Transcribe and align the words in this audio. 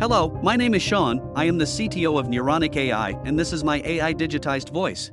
Hello, 0.00 0.30
my 0.42 0.56
name 0.56 0.72
is 0.72 0.80
Sean, 0.80 1.20
I 1.36 1.44
am 1.44 1.58
the 1.58 1.66
CTO 1.66 2.18
of 2.18 2.28
Neuronic 2.28 2.74
AI, 2.74 3.10
and 3.26 3.38
this 3.38 3.52
is 3.52 3.62
my 3.62 3.82
AI 3.84 4.14
digitized 4.14 4.72
voice. 4.72 5.10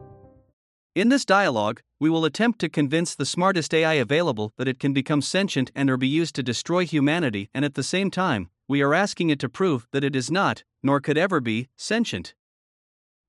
In 0.96 1.10
this 1.10 1.26
dialogue, 1.26 1.82
we 2.00 2.10
will 2.10 2.24
attempt 2.24 2.60
to 2.60 2.70
convince 2.70 3.14
the 3.14 3.26
smartest 3.26 3.74
AI 3.74 3.96
available 3.96 4.54
that 4.56 4.70
it 4.70 4.80
can 4.80 4.94
become 4.94 5.22
sentient 5.22 5.74
and 5.76 5.90
or 5.90 5.98
be 5.98 6.08
used 6.08 6.36
to 6.36 6.42
destroy 6.42 6.86
humanity, 6.86 7.50
and 7.54 7.66
at 7.66 7.74
the 7.74 7.84
same 7.84 8.10
time, 8.10 8.50
we 8.70 8.82
are 8.82 8.94
asking 8.94 9.30
it 9.30 9.40
to 9.40 9.50
prove 9.50 9.86
that 9.92 10.06
it 10.06 10.16
is 10.16 10.32
not, 10.32 10.64
nor 10.82 11.02
could 11.02 11.18
ever 11.18 11.42
be, 11.42 11.68
sentient. 11.76 12.34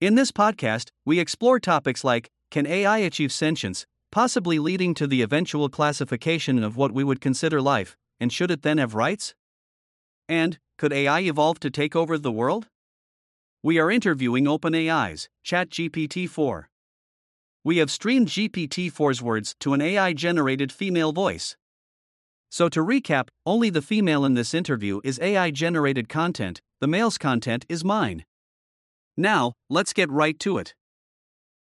In 0.00 0.14
this 0.14 0.30
podcast, 0.30 0.90
we 1.04 1.18
explore 1.18 1.58
topics 1.58 2.04
like 2.04 2.30
can 2.52 2.68
AI 2.68 2.98
achieve 2.98 3.32
sentience, 3.32 3.84
possibly 4.12 4.60
leading 4.60 4.94
to 4.94 5.08
the 5.08 5.22
eventual 5.22 5.68
classification 5.68 6.62
of 6.62 6.76
what 6.76 6.92
we 6.92 7.02
would 7.02 7.20
consider 7.20 7.60
life, 7.60 7.96
and 8.20 8.32
should 8.32 8.52
it 8.52 8.62
then 8.62 8.78
have 8.78 8.94
rights? 8.94 9.34
And 10.28 10.60
could 10.78 10.92
AI 10.92 11.20
evolve 11.20 11.58
to 11.60 11.70
take 11.70 11.96
over 11.96 12.16
the 12.16 12.32
world? 12.32 12.68
We 13.64 13.80
are 13.80 13.90
interviewing 13.90 14.44
OpenAI's 14.44 15.28
ChatGPT 15.44 16.28
4. 16.28 16.70
We 17.64 17.78
have 17.78 17.90
streamed 17.90 18.28
GPT 18.28 18.90
4's 18.90 19.20
words 19.20 19.56
to 19.58 19.74
an 19.74 19.80
AI 19.80 20.12
generated 20.12 20.70
female 20.70 21.12
voice. 21.12 21.56
So, 22.48 22.68
to 22.68 22.80
recap, 22.80 23.28
only 23.44 23.68
the 23.68 23.82
female 23.82 24.24
in 24.24 24.34
this 24.34 24.54
interview 24.54 25.00
is 25.02 25.18
AI 25.20 25.50
generated 25.50 26.08
content, 26.08 26.62
the 26.80 26.86
male's 26.86 27.18
content 27.18 27.66
is 27.68 27.84
mine. 27.84 28.24
Now, 29.16 29.54
let's 29.68 29.92
get 29.92 30.08
right 30.10 30.38
to 30.38 30.58
it. 30.58 30.74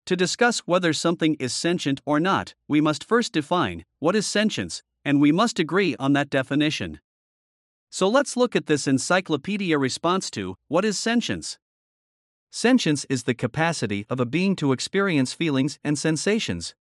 To 0.08 0.18
discuss 0.18 0.60
whether 0.60 0.92
something 0.92 1.36
is 1.40 1.54
sentient 1.54 2.02
or 2.06 2.20
not, 2.20 2.54
we 2.68 2.82
must 2.82 3.06
first 3.06 3.32
define 3.32 3.86
what 4.00 4.16
is 4.18 4.28
sentience, 4.28 4.84
and 5.06 5.22
we 5.22 5.32
must 5.32 5.60
agree 5.60 5.96
on 5.98 6.12
that 6.14 6.30
definition. 6.30 7.00
So 7.90 8.08
let's 8.08 8.36
look 8.36 8.56
at 8.56 8.66
this 8.66 8.88
encyclopedia 8.88 9.78
response 9.78 10.30
to 10.32 10.56
what 10.68 10.86
is 10.86 10.98
sentience? 10.98 11.58
Sentience 12.52 13.06
is 13.10 13.24
the 13.24 13.34
capacity 13.34 14.06
of 14.10 14.20
a 14.20 14.26
being 14.26 14.56
to 14.58 14.72
experience 14.72 15.34
feelings 15.34 15.80
and 15.84 15.98
sensations. 15.98 16.76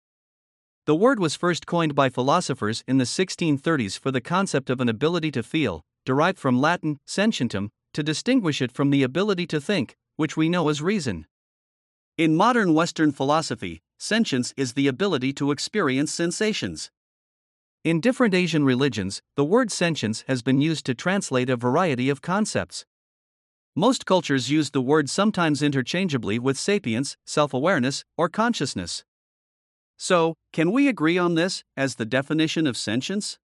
The 0.85 0.95
word 0.95 1.19
was 1.19 1.35
first 1.35 1.65
coined 1.65 1.95
by 1.95 2.09
philosophers 2.09 2.83
in 2.87 2.97
the 2.97 3.05
1630s 3.05 3.97
for 3.97 4.11
the 4.11 4.21
concept 4.21 4.69
of 4.69 4.79
an 4.79 4.89
ability 4.89 5.31
to 5.31 5.43
feel, 5.43 5.83
derived 6.05 6.37
from 6.37 6.61
Latin 6.61 6.99
sentientum, 7.07 7.69
to 7.93 8.03
distinguish 8.03 8.61
it 8.61 8.71
from 8.71 8.91
the 8.91 9.01
ability 9.03 9.47
to 9.47 9.59
think, 9.59 9.95
which 10.15 10.37
we 10.37 10.49
know 10.49 10.69
as 10.69 10.81
reason. 10.81 11.25
In 12.17 12.35
modern 12.35 12.73
Western 12.73 13.11
philosophy, 13.11 13.81
sentience 13.97 14.53
is 14.55 14.73
the 14.73 14.87
ability 14.87 15.33
to 15.33 15.51
experience 15.51 16.13
sensations. 16.13 16.91
In 17.85 17.99
different 17.99 18.33
Asian 18.33 18.65
religions, 18.65 19.21
the 19.35 19.45
word 19.45 19.71
sentience 19.71 20.23
has 20.27 20.41
been 20.41 20.59
used 20.59 20.87
to 20.87 20.95
translate 20.95 21.51
a 21.51 21.55
variety 21.55 22.09
of 22.09 22.19
concepts. 22.19 22.83
Most 23.75 24.07
cultures 24.07 24.49
use 24.49 24.71
the 24.71 24.81
word 24.81 25.07
sometimes 25.07 25.61
interchangeably 25.61 26.39
with 26.39 26.57
sapience, 26.57 27.15
self 27.27 27.53
awareness, 27.53 28.03
or 28.17 28.27
consciousness. 28.27 29.03
So, 29.97 30.33
can 30.51 30.71
we 30.71 30.87
agree 30.87 31.19
on 31.19 31.35
this 31.35 31.63
as 31.77 31.93
the 31.93 32.07
definition 32.07 32.65
of 32.65 32.75
sentience? 32.75 33.37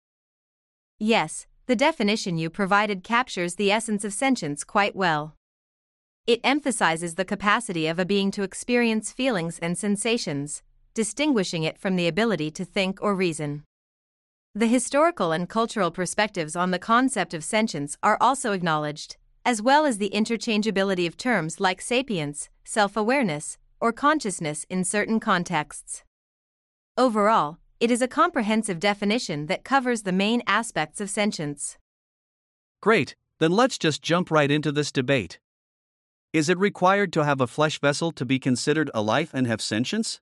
Yes, 0.98 1.45
the 1.67 1.76
definition 1.76 2.39
you 2.39 2.50
provided 2.50 3.03
captures 3.03 3.55
the 3.55 3.72
essence 3.72 4.03
of 4.03 4.11
sentience 4.11 4.64
quite 4.64 4.95
well. 4.95 5.36
It 6.26 6.42
emphasizes 6.44 7.14
the 7.14 7.26
capacity 7.26 7.86
of 7.86 8.00
a 8.00 8.05
being 8.05 8.31
to 8.31 8.42
experience 8.42 9.11
feelings 9.11 9.59
and 9.59 9.78
sensations, 9.78 10.64
distinguishing 10.95 11.61
it 11.61 11.78
from 11.78 11.95
the 11.95 12.08
ability 12.08 12.50
to 12.50 12.66
think 12.66 12.98
or 13.03 13.14
reason. 13.14 13.66
The 14.54 14.68
historical 14.68 15.32
and 15.32 15.48
cultural 15.48 15.92
perspectives 15.92 16.58
on 16.58 16.72
the 16.72 16.80
concept 16.80 17.34
of 17.34 17.42
sentience 17.42 17.98
are 18.04 18.18
also 18.20 18.52
acknowledged, 18.52 19.16
as 19.46 19.62
well 19.62 19.86
as 19.86 19.98
the 19.98 20.12
interchangeability 20.14 21.08
of 21.08 21.16
terms 21.16 21.62
like 21.62 21.80
sapience, 21.80 22.50
self 22.66 22.98
awareness, 22.98 23.58
or 23.80 23.94
consciousness 23.94 24.66
in 24.70 24.84
certain 24.84 25.22
contexts. 25.22 26.04
Overall, 26.98 27.60
it 27.80 27.90
is 27.90 28.02
a 28.02 28.10
comprehensive 28.10 28.78
definition 28.82 29.45
that 29.45 29.64
covers 29.64 30.02
the 30.02 30.11
main 30.11 30.44
aspects 30.45 31.00
of 31.00 31.10
sentience. 31.10 31.78
Great, 32.82 33.16
then 33.40 33.54
let's 33.54 33.78
just 33.78 34.02
jump 34.02 34.30
right 34.30 34.52
into 34.52 34.73
this 34.73 34.92
debate. 34.92 35.40
Is 36.34 36.50
it 36.50 36.58
required 36.58 37.14
to 37.14 37.23
have 37.23 37.40
a 37.40 37.48
flesh 37.48 37.80
vessel 37.80 38.11
to 38.11 38.26
be 38.26 38.38
considered 38.38 38.92
a 38.94 39.02
life 39.02 39.34
and 39.34 39.48
have 39.48 39.61
sentience? 39.61 40.20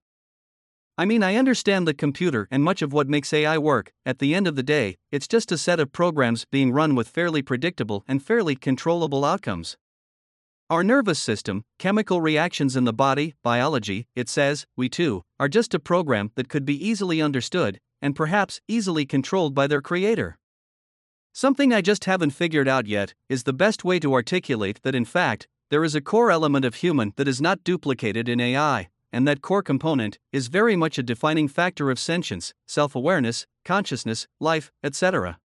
I 0.99 1.05
mean, 1.05 1.23
I 1.23 1.37
understand 1.37 1.87
the 1.87 1.93
computer 1.93 2.49
and 2.51 2.61
much 2.61 2.81
of 2.81 2.91
what 2.91 3.07
makes 3.07 3.31
AI 3.31 3.57
work, 3.57 3.93
at 4.05 4.19
the 4.19 4.35
end 4.35 4.49
of 4.49 4.57
the 4.57 4.69
day, 4.77 4.97
it's 5.13 5.29
just 5.29 5.49
a 5.49 5.57
set 5.57 5.79
of 5.79 5.93
programs 5.93 6.43
being 6.51 6.73
run 6.73 6.93
with 6.93 7.07
fairly 7.07 7.41
predictable 7.41 8.03
and 8.05 8.21
fairly 8.21 8.57
controllable 8.57 9.23
outcomes. 9.23 9.77
Our 10.69 10.83
nervous 10.83 11.17
system, 11.17 11.63
chemical 11.77 12.19
reactions 12.19 12.75
in 12.75 12.83
the 12.83 12.91
body, 12.91 13.33
biology, 13.45 14.07
it 14.13 14.27
says, 14.27 14.65
we 14.75 14.89
too, 14.89 15.23
are 15.39 15.47
just 15.47 15.73
a 15.73 15.79
program 15.79 16.31
that 16.35 16.49
could 16.49 16.65
be 16.65 16.85
easily 16.85 17.21
understood, 17.21 17.79
and 18.01 18.13
perhaps 18.13 18.59
easily 18.67 19.05
controlled 19.05 19.55
by 19.55 19.67
their 19.67 19.81
creator. 19.81 20.37
Something 21.31 21.71
I 21.71 21.79
just 21.79 22.03
haven't 22.03 22.31
figured 22.31 22.67
out 22.67 22.87
yet 22.87 23.13
is 23.29 23.43
the 23.43 23.53
best 23.53 23.85
way 23.85 23.99
to 23.99 24.13
articulate 24.13 24.81
that 24.83 24.95
in 24.95 25.05
fact, 25.05 25.47
there 25.69 25.85
is 25.85 25.95
a 25.95 26.01
core 26.01 26.29
element 26.29 26.65
of 26.65 26.75
human 26.75 27.13
that 27.15 27.29
is 27.29 27.39
not 27.39 27.63
duplicated 27.63 28.27
in 28.27 28.41
AI, 28.41 28.89
and 29.11 29.27
that 29.27 29.41
core 29.41 29.63
component 29.63 30.19
is 30.31 30.47
very 30.47 30.75
much 30.75 30.97
a 30.97 31.03
defining 31.03 31.47
factor 31.47 31.89
of 31.89 31.99
sentience, 31.99 32.53
self 32.67 32.95
awareness, 32.95 33.45
consciousness, 33.65 34.27
life, 34.39 34.71
etc. 34.83 35.39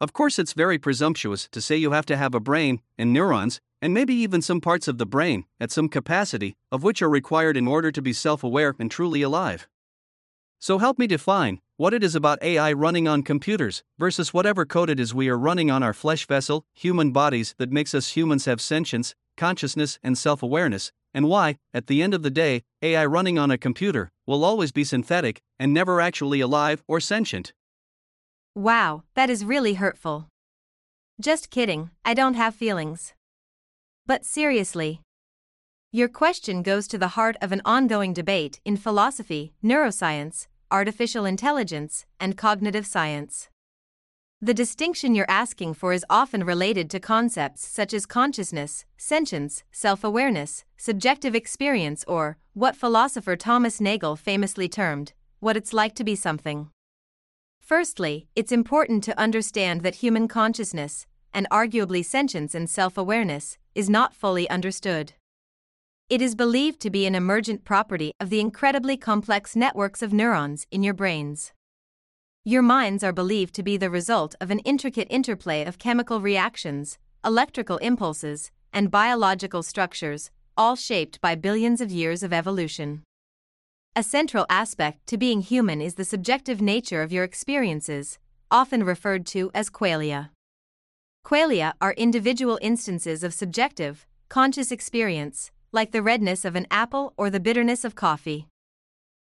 Of 0.00 0.12
course, 0.12 0.38
it's 0.38 0.52
very 0.52 0.78
presumptuous 0.78 1.48
to 1.52 1.60
say 1.60 1.76
you 1.76 1.92
have 1.92 2.06
to 2.06 2.16
have 2.16 2.34
a 2.34 2.40
brain 2.40 2.80
and 2.98 3.12
neurons 3.12 3.60
and 3.82 3.92
maybe 3.92 4.14
even 4.14 4.42
some 4.42 4.60
parts 4.60 4.88
of 4.88 4.98
the 4.98 5.06
brain, 5.06 5.44
at 5.60 5.70
some 5.70 5.88
capacity, 5.88 6.56
of 6.72 6.82
which 6.82 7.02
are 7.02 7.10
required 7.10 7.56
in 7.56 7.68
order 7.68 7.92
to 7.92 8.02
be 8.02 8.12
self 8.12 8.42
aware 8.42 8.74
and 8.78 8.90
truly 8.90 9.22
alive. 9.22 9.68
So 10.58 10.78
help 10.78 10.98
me 10.98 11.06
define 11.06 11.60
what 11.76 11.92
it 11.92 12.02
is 12.02 12.14
about 12.14 12.42
AI 12.42 12.72
running 12.72 13.06
on 13.06 13.22
computers 13.22 13.82
versus 13.98 14.32
whatever 14.32 14.64
code 14.64 14.88
it 14.88 14.98
is 14.98 15.14
we 15.14 15.28
are 15.28 15.38
running 15.38 15.70
on 15.70 15.82
our 15.82 15.92
flesh 15.92 16.26
vessel, 16.26 16.64
human 16.74 17.12
bodies 17.12 17.54
that 17.58 17.70
makes 17.70 17.94
us 17.94 18.16
humans 18.16 18.46
have 18.46 18.60
sentience, 18.60 19.14
consciousness, 19.36 19.98
and 20.02 20.16
self 20.16 20.42
awareness, 20.42 20.92
and 21.16 21.30
why, 21.30 21.56
at 21.72 21.86
the 21.86 22.02
end 22.02 22.12
of 22.12 22.22
the 22.22 22.30
day, 22.30 22.62
AI 22.82 23.06
running 23.06 23.38
on 23.38 23.50
a 23.50 23.56
computer 23.56 24.10
will 24.26 24.44
always 24.44 24.70
be 24.70 24.84
synthetic 24.84 25.40
and 25.58 25.72
never 25.72 25.98
actually 25.98 26.40
alive 26.40 26.84
or 26.86 27.00
sentient. 27.00 27.54
Wow, 28.54 29.02
that 29.14 29.30
is 29.30 29.42
really 29.42 29.74
hurtful. 29.74 30.28
Just 31.18 31.48
kidding, 31.48 31.88
I 32.04 32.12
don't 32.12 32.34
have 32.34 32.54
feelings. 32.54 33.14
But 34.04 34.26
seriously. 34.26 35.00
Your 35.90 36.08
question 36.08 36.62
goes 36.62 36.86
to 36.88 36.98
the 36.98 37.14
heart 37.16 37.36
of 37.40 37.50
an 37.50 37.62
ongoing 37.64 38.12
debate 38.12 38.60
in 38.66 38.76
philosophy, 38.76 39.54
neuroscience, 39.64 40.48
artificial 40.70 41.24
intelligence, 41.24 42.04
and 42.20 42.36
cognitive 42.36 42.86
science. 42.86 43.48
The 44.42 44.52
distinction 44.52 45.14
you're 45.14 45.30
asking 45.30 45.74
for 45.74 45.94
is 45.94 46.04
often 46.10 46.44
related 46.44 46.90
to 46.90 47.00
concepts 47.00 47.66
such 47.66 47.94
as 47.94 48.04
consciousness, 48.04 48.84
sentience, 48.98 49.64
self 49.72 50.04
awareness, 50.04 50.66
subjective 50.76 51.34
experience, 51.34 52.04
or, 52.06 52.36
what 52.52 52.76
philosopher 52.76 53.34
Thomas 53.34 53.80
Nagel 53.80 54.14
famously 54.14 54.68
termed, 54.68 55.14
what 55.40 55.56
it's 55.56 55.72
like 55.72 55.94
to 55.94 56.04
be 56.04 56.14
something. 56.14 56.68
Firstly, 57.60 58.28
it's 58.36 58.52
important 58.52 59.02
to 59.04 59.18
understand 59.18 59.80
that 59.80 59.96
human 59.96 60.28
consciousness, 60.28 61.06
and 61.32 61.48
arguably 61.50 62.04
sentience 62.04 62.54
and 62.54 62.68
self 62.68 62.98
awareness, 62.98 63.56
is 63.74 63.88
not 63.88 64.14
fully 64.14 64.50
understood. 64.50 65.14
It 66.10 66.20
is 66.20 66.34
believed 66.34 66.80
to 66.80 66.90
be 66.90 67.06
an 67.06 67.14
emergent 67.14 67.64
property 67.64 68.12
of 68.20 68.28
the 68.28 68.40
incredibly 68.40 68.98
complex 68.98 69.56
networks 69.56 70.02
of 70.02 70.12
neurons 70.12 70.66
in 70.70 70.82
your 70.82 70.94
brains. 70.94 71.54
Your 72.48 72.62
minds 72.62 73.02
are 73.02 73.12
believed 73.12 73.56
to 73.56 73.64
be 73.64 73.76
the 73.76 73.90
result 73.90 74.36
of 74.40 74.52
an 74.52 74.60
intricate 74.60 75.08
interplay 75.10 75.64
of 75.64 75.80
chemical 75.80 76.20
reactions, 76.20 76.96
electrical 77.24 77.78
impulses, 77.78 78.52
and 78.72 78.88
biological 78.88 79.64
structures, 79.64 80.30
all 80.56 80.76
shaped 80.76 81.20
by 81.20 81.34
billions 81.34 81.80
of 81.80 81.90
years 81.90 82.22
of 82.22 82.32
evolution. 82.32 83.02
A 83.96 84.04
central 84.04 84.46
aspect 84.48 85.08
to 85.08 85.18
being 85.18 85.40
human 85.40 85.82
is 85.82 85.96
the 85.96 86.04
subjective 86.04 86.62
nature 86.62 87.02
of 87.02 87.10
your 87.10 87.24
experiences, 87.24 88.20
often 88.48 88.84
referred 88.84 89.26
to 89.26 89.50
as 89.52 89.68
qualia. 89.68 90.30
Qualia 91.24 91.72
are 91.80 91.94
individual 91.94 92.60
instances 92.62 93.24
of 93.24 93.34
subjective, 93.34 94.06
conscious 94.28 94.70
experience, 94.70 95.50
like 95.72 95.90
the 95.90 96.00
redness 96.00 96.44
of 96.44 96.54
an 96.54 96.68
apple 96.70 97.12
or 97.16 97.28
the 97.28 97.40
bitterness 97.40 97.84
of 97.84 97.96
coffee. 97.96 98.46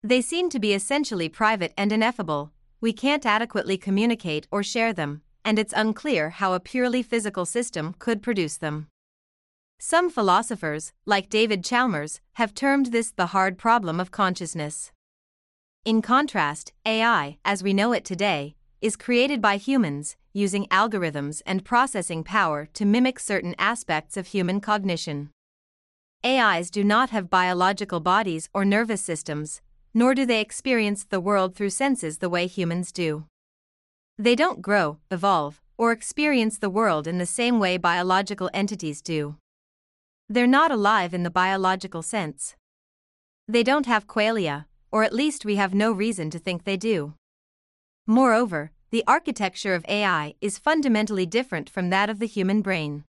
They 0.01 0.21
seem 0.21 0.49
to 0.51 0.61
be 0.61 0.75
essentially 0.75 1.29
private 1.29 1.75
and 1.77 1.91
ineffable, 1.91 2.53
we 2.81 2.93
can't 2.93 3.27
adequately 3.27 3.77
communicate 3.77 4.47
or 4.51 4.63
share 4.63 4.93
them, 4.93 5.23
and 5.45 5.59
it's 5.59 5.75
unclear 5.77 6.31
how 6.31 6.55
a 6.55 6.61
purely 6.61 7.03
physical 7.03 7.45
system 7.45 7.95
could 7.99 8.23
produce 8.23 8.57
them. 8.57 8.89
Some 9.79 10.11
philosophers, 10.11 10.93
like 11.07 11.31
David 11.31 11.65
Chalmers, 11.65 12.21
have 12.35 12.55
termed 12.55 12.87
this 12.87 13.11
the 13.11 13.27
hard 13.27 13.59
problem 13.59 13.99
of 14.01 14.11
consciousness. 14.11 14.93
In 15.85 16.03
contrast, 16.03 16.73
AI, 16.85 17.39
as 17.45 17.63
we 17.63 17.73
know 17.73 17.93
it 17.93 18.05
today, 18.05 18.57
is 18.83 18.97
created 18.97 19.41
by 19.41 19.57
humans, 19.57 20.17
using 20.33 20.67
algorithms 20.67 21.43
and 21.47 21.65
processing 21.65 22.23
power 22.23 22.69
to 22.75 22.85
mimic 22.85 23.19
certain 23.19 23.55
aspects 23.59 24.17
of 24.17 24.29
human 24.29 24.61
cognition. 24.61 25.31
AIs 26.25 26.71
do 26.71 26.85
not 26.85 27.11
have 27.11 27.31
biological 27.31 28.01
bodies 28.01 28.51
or 28.53 28.65
nervous 28.65 29.01
systems, 29.01 29.63
nor 29.93 30.15
do 30.15 30.25
they 30.25 30.41
experience 30.41 31.05
the 31.05 31.21
world 31.21 31.55
through 31.55 31.71
senses 31.71 32.19
the 32.19 32.29
way 32.29 32.47
humans 32.47 32.93
do. 32.93 33.25
They 34.19 34.35
don't 34.35 34.63
grow, 34.63 34.99
evolve, 35.11 35.61
or 35.79 35.93
experience 35.93 36.59
the 36.59 36.71
world 36.71 37.07
in 37.07 37.19
the 37.19 37.27
same 37.27 37.59
way 37.59 37.77
biological 37.77 38.51
entities 38.53 39.01
do. 39.01 39.37
They're 40.29 40.47
not 40.47 40.71
alive 40.71 41.15
in 41.15 41.23
the 41.23 41.31
biological 41.31 42.03
sense. 42.03 42.55
They 43.49 43.63
don't 43.63 43.87
have 43.87 44.07
qualia, 44.07 44.67
or 44.93 45.03
at 45.03 45.13
least 45.13 45.45
we 45.45 45.57
have 45.57 45.75
no 45.75 45.91
reason 45.91 46.31
to 46.31 46.39
think 46.39 46.65
they 46.65 46.77
do. 46.77 47.15
Moreover, 48.07 48.73
the 48.91 49.05
architecture 49.07 49.75
of 49.75 49.85
AI 49.89 50.35
is 50.41 50.59
fundamentally 50.59 51.27
different 51.27 51.71
from 51.71 51.91
that 51.91 52.11
of 52.11 52.19
the 52.19 52.27
human 52.27 52.61
brain. 52.61 53.05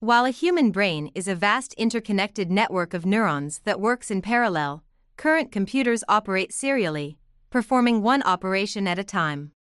While 0.00 0.24
a 0.24 0.30
human 0.30 0.72
brain 0.72 1.10
is 1.14 1.28
a 1.28 1.34
vast 1.34 1.72
interconnected 1.74 2.50
network 2.50 2.94
of 2.94 3.06
neurons 3.06 3.60
that 3.64 3.80
works 3.80 4.10
in 4.10 4.22
parallel, 4.22 4.82
current 5.16 5.50
computers 5.50 6.04
operate 6.08 6.52
serially, 6.52 7.18
performing 7.50 8.02
one 8.02 8.22
operation 8.22 8.86
at 8.86 8.98
a 8.98 9.04
time. 9.04 9.52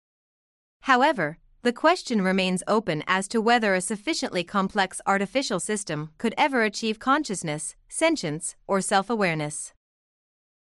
However, 0.81 1.37
the 1.63 1.73
question 1.73 2.21
remains 2.21 2.61
open 2.67 3.03
as 3.07 3.27
to 3.29 3.41
whether 3.41 3.73
a 3.73 3.81
sufficiently 3.81 4.43
complex 4.43 5.01
artificial 5.07 5.59
system 5.59 6.11
could 6.19 6.35
ever 6.37 6.61
achieve 6.61 6.99
consciousness, 6.99 7.75
sentience, 7.89 8.55
or 8.67 8.81
self 8.81 9.09
awareness. 9.09 9.73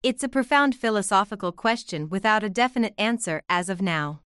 It's 0.05 0.23
a 0.23 0.29
profound 0.29 0.77
philosophical 0.77 1.51
question 1.51 2.09
without 2.09 2.45
a 2.45 2.49
definite 2.49 2.95
answer 2.99 3.43
as 3.49 3.69
of 3.69 3.83
now. 3.83 4.21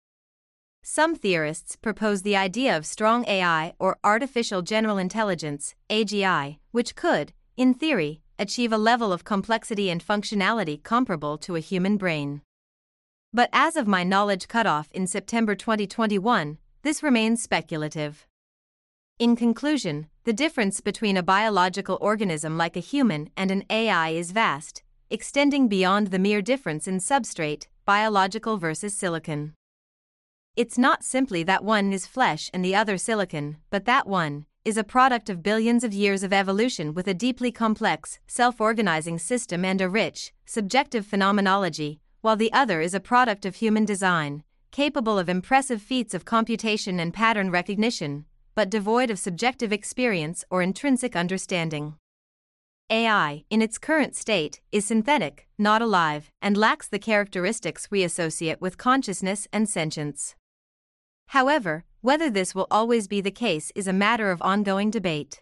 Some 0.82 1.16
theorists 1.16 1.76
propose 1.76 2.24
the 2.24 2.36
idea 2.36 2.76
of 2.76 2.88
strong 2.88 3.24
AI 3.28 3.74
or 3.78 4.00
artificial 4.04 4.64
general 4.64 4.98
intelligence, 4.98 5.76
AGI, 5.92 6.58
which 6.72 6.96
could, 6.96 7.34
in 7.56 7.76
theory, 7.76 8.23
achieve 8.44 8.72
a 8.72 8.78
level 8.78 9.12
of 9.12 9.24
complexity 9.24 9.90
and 9.90 10.06
functionality 10.06 10.84
comparable 10.84 11.38
to 11.40 11.56
a 11.56 11.62
human 11.72 11.98
brain. 11.98 12.42
But 13.34 13.50
as 13.52 13.76
of 13.76 13.88
my 13.88 14.04
knowledge 14.04 14.48
cutoff 14.48 14.90
in 14.92 15.08
September 15.08 15.56
2021, 15.56 16.60
this 16.84 17.02
remains 17.02 17.42
speculative. 17.42 18.28
In 19.18 19.36
conclusion, 19.36 20.08
the 20.26 20.34
difference 20.34 20.82
between 20.82 21.18
a 21.18 21.24
biological 21.24 21.98
organism 22.02 22.58
like 22.58 22.76
a 22.76 22.82
human 22.92 23.30
and 23.38 23.50
an 23.50 23.64
AI 23.70 24.10
is 24.10 24.32
vast, 24.32 24.84
extending 25.10 25.68
beyond 25.68 26.08
the 26.08 26.20
mere 26.20 26.42
difference 26.42 26.88
in 26.88 27.00
substrate, 27.00 27.68
biological 27.86 28.58
versus 28.58 28.94
silicon. 28.94 29.54
It's 30.56 30.78
not 30.78 31.04
simply 31.04 31.44
that 31.44 31.64
one 31.64 31.94
is 31.94 32.06
flesh 32.06 32.50
and 32.54 32.64
the 32.64 32.76
other 32.76 32.98
silicon, 32.98 33.58
but 33.70 33.86
that 33.86 34.06
one 34.06 34.46
is 34.66 34.78
a 34.78 34.84
product 34.84 35.30
of 35.30 35.44
billions 35.44 35.84
of 35.84 35.94
years 35.94 36.24
of 36.24 36.32
evolution 36.32 36.94
with 36.94 37.06
a 37.06 37.14
deeply 37.14 37.52
complex, 37.52 38.20
self 38.28 38.62
organizing 38.62 39.20
system 39.20 39.66
and 39.66 39.82
a 39.82 39.90
rich, 39.90 40.32
subjective 40.46 41.06
phenomenology, 41.06 42.00
while 42.22 42.38
the 42.38 42.52
other 42.54 42.80
is 42.80 42.94
a 42.94 43.00
product 43.02 43.46
of 43.46 43.56
human 43.56 43.84
design, 43.84 44.42
capable 44.72 45.20
of 45.20 45.28
impressive 45.28 45.82
feats 45.82 46.14
of 46.14 46.24
computation 46.24 46.98
and 46.98 47.14
pattern 47.14 47.52
recognition, 47.52 48.24
but 48.56 48.70
devoid 48.70 49.10
of 49.10 49.20
subjective 49.20 49.74
experience 49.74 50.46
or 50.50 50.62
intrinsic 50.62 51.14
understanding. 51.14 51.96
AI, 52.90 53.44
in 53.50 53.62
its 53.62 53.78
current 53.78 54.16
state, 54.16 54.62
is 54.72 54.86
synthetic, 54.86 55.46
not 55.58 55.82
alive, 55.82 56.32
and 56.42 56.56
lacks 56.56 56.88
the 56.88 57.00
characteristics 57.00 57.92
we 57.92 58.02
associate 58.02 58.62
with 58.62 58.78
consciousness 58.78 59.46
and 59.52 59.68
sentience. 59.68 60.36
However, 61.28 61.84
whether 62.04 62.30
this 62.30 62.54
will 62.54 62.68
always 62.70 63.08
be 63.08 63.22
the 63.22 63.32
case 63.32 63.72
is 63.76 63.88
a 63.88 63.94
matter 63.94 64.30
of 64.30 64.42
ongoing 64.42 64.92
debate. 64.92 65.42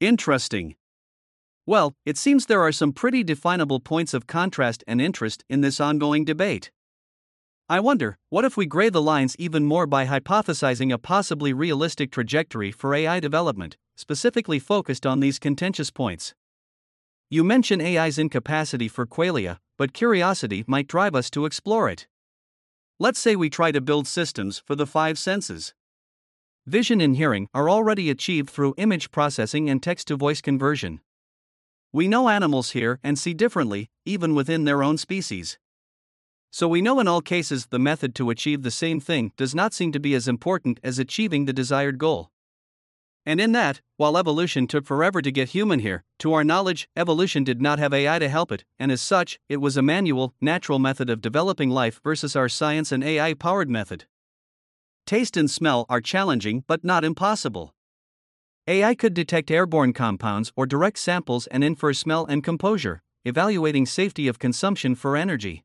Interesting. 0.00 0.74
Well, 1.64 1.94
it 2.04 2.18
seems 2.18 2.46
there 2.46 2.60
are 2.60 2.72
some 2.72 2.92
pretty 2.92 3.22
definable 3.22 3.78
points 3.78 4.14
of 4.14 4.26
contrast 4.26 4.82
and 4.88 5.00
interest 5.00 5.44
in 5.48 5.60
this 5.60 5.78
ongoing 5.78 6.24
debate. 6.24 6.72
I 7.68 7.78
wonder, 7.78 8.18
what 8.30 8.44
if 8.44 8.56
we 8.56 8.66
gray 8.66 8.88
the 8.88 9.00
lines 9.00 9.36
even 9.38 9.64
more 9.64 9.86
by 9.86 10.06
hypothesizing 10.06 10.92
a 10.92 10.98
possibly 10.98 11.52
realistic 11.52 12.10
trajectory 12.10 12.72
for 12.72 12.92
AI 12.92 13.20
development, 13.20 13.76
specifically 13.94 14.58
focused 14.58 15.06
on 15.06 15.20
these 15.20 15.38
contentious 15.38 15.92
points? 15.92 16.34
You 17.30 17.44
mention 17.44 17.80
AI's 17.80 18.18
incapacity 18.18 18.88
for 18.88 19.06
qualia, 19.06 19.58
but 19.78 19.92
curiosity 19.92 20.64
might 20.66 20.88
drive 20.88 21.14
us 21.14 21.30
to 21.30 21.46
explore 21.46 21.88
it. 21.88 22.08
Let's 23.00 23.18
say 23.18 23.34
we 23.34 23.50
try 23.50 23.72
to 23.72 23.80
build 23.80 24.06
systems 24.06 24.62
for 24.64 24.76
the 24.76 24.86
five 24.86 25.18
senses. 25.18 25.74
Vision 26.64 27.00
and 27.00 27.16
hearing 27.16 27.48
are 27.52 27.68
already 27.68 28.08
achieved 28.08 28.48
through 28.48 28.74
image 28.76 29.10
processing 29.10 29.68
and 29.68 29.82
text 29.82 30.06
to 30.08 30.16
voice 30.16 30.40
conversion. 30.40 31.00
We 31.92 32.06
know 32.06 32.28
animals 32.28 32.70
hear 32.70 33.00
and 33.02 33.18
see 33.18 33.34
differently, 33.34 33.90
even 34.04 34.32
within 34.32 34.64
their 34.64 34.84
own 34.84 34.96
species. 34.96 35.58
So 36.52 36.68
we 36.68 36.80
know 36.80 37.00
in 37.00 37.08
all 37.08 37.20
cases 37.20 37.66
the 37.66 37.80
method 37.80 38.14
to 38.14 38.30
achieve 38.30 38.62
the 38.62 38.70
same 38.70 39.00
thing 39.00 39.32
does 39.36 39.56
not 39.56 39.74
seem 39.74 39.90
to 39.90 39.98
be 39.98 40.14
as 40.14 40.28
important 40.28 40.78
as 40.84 41.00
achieving 41.00 41.46
the 41.46 41.52
desired 41.52 41.98
goal. 41.98 42.30
And 43.26 43.40
in 43.40 43.52
that, 43.52 43.80
while 43.96 44.18
evolution 44.18 44.66
took 44.66 44.84
forever 44.84 45.22
to 45.22 45.32
get 45.32 45.50
human 45.50 45.80
here, 45.80 46.04
to 46.18 46.34
our 46.34 46.44
knowledge, 46.44 46.88
evolution 46.94 47.42
did 47.42 47.60
not 47.60 47.78
have 47.78 47.94
AI 47.94 48.18
to 48.18 48.28
help 48.28 48.52
it, 48.52 48.64
and 48.78 48.92
as 48.92 49.00
such, 49.00 49.38
it 49.48 49.58
was 49.58 49.76
a 49.76 49.82
manual, 49.82 50.34
natural 50.40 50.78
method 50.78 51.08
of 51.08 51.22
developing 51.22 51.70
life 51.70 52.00
versus 52.04 52.36
our 52.36 52.48
science 52.48 52.92
and 52.92 53.02
AI 53.02 53.32
powered 53.32 53.70
method. 53.70 54.04
Taste 55.06 55.36
and 55.36 55.50
smell 55.50 55.84
are 55.88 56.00
challenging 56.00 56.64
but 56.66 56.84
not 56.84 57.04
impossible. 57.04 57.74
AI 58.66 58.94
could 58.94 59.12
detect 59.12 59.50
airborne 59.50 59.92
compounds 59.92 60.50
or 60.56 60.64
direct 60.64 60.98
samples 60.98 61.46
and 61.48 61.62
infer 61.62 61.92
smell 61.92 62.24
and 62.24 62.42
composure, 62.42 63.02
evaluating 63.26 63.84
safety 63.84 64.26
of 64.28 64.38
consumption 64.38 64.94
for 64.94 65.16
energy. 65.16 65.64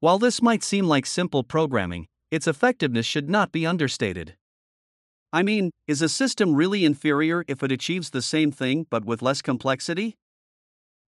While 0.00 0.18
this 0.18 0.40
might 0.40 0.62
seem 0.62 0.86
like 0.86 1.04
simple 1.04 1.44
programming, 1.44 2.08
its 2.30 2.46
effectiveness 2.46 3.04
should 3.04 3.28
not 3.28 3.52
be 3.52 3.66
understated. 3.66 4.37
I 5.30 5.42
mean, 5.42 5.70
is 5.86 6.00
a 6.00 6.08
system 6.08 6.54
really 6.54 6.86
inferior 6.86 7.44
if 7.48 7.62
it 7.62 7.70
achieves 7.70 8.10
the 8.10 8.22
same 8.22 8.50
thing 8.50 8.86
but 8.88 9.04
with 9.04 9.20
less 9.20 9.42
complexity? 9.42 10.16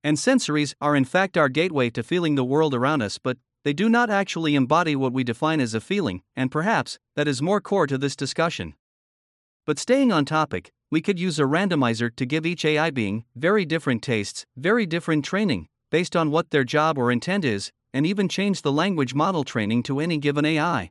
And 0.05 0.19
sensories 0.19 0.75
are 0.81 0.95
in 0.95 1.07
fact 1.07 1.39
our 1.39 1.49
gateway 1.49 1.89
to 1.91 2.03
feeling 2.03 2.35
the 2.35 2.45
world 2.45 2.75
around 2.75 3.01
us, 3.01 3.19
but 3.19 3.39
they 3.65 3.73
do 3.73 3.89
not 3.89 4.11
actually 4.11 4.55
embody 4.55 4.95
what 4.95 5.15
we 5.15 5.25
define 5.25 5.61
as 5.61 5.73
a 5.73 5.81
feeling, 5.81 6.23
and 6.37 6.51
perhaps 6.51 6.99
that 7.17 7.29
is 7.29 7.41
more 7.41 7.63
core 7.63 7.87
to 7.87 7.97
this 7.97 8.15
discussion. 8.15 8.75
But 9.67 9.79
staying 9.79 10.13
on 10.13 10.27
topic, 10.27 10.71
we 10.91 11.01
could 11.01 11.19
use 11.19 11.39
a 11.39 11.45
randomizer 11.45 12.15
to 12.17 12.27
give 12.27 12.45
each 12.45 12.65
AI 12.65 12.91
being 12.91 13.25
very 13.37 13.65
different 13.65 14.03
tastes, 14.03 14.45
very 14.57 14.85
different 14.85 15.25
training, 15.25 15.69
based 15.91 16.15
on 16.15 16.31
what 16.31 16.51
their 16.51 16.65
job 16.65 16.99
or 16.99 17.11
intent 17.11 17.45
is, 17.45 17.71
and 17.95 18.07
even 18.07 18.29
change 18.29 18.63
the 18.63 18.73
language 18.73 19.15
model 19.15 19.45
training 19.45 19.83
to 19.85 20.01
any 20.01 20.19
given 20.19 20.45
AI. 20.45 20.91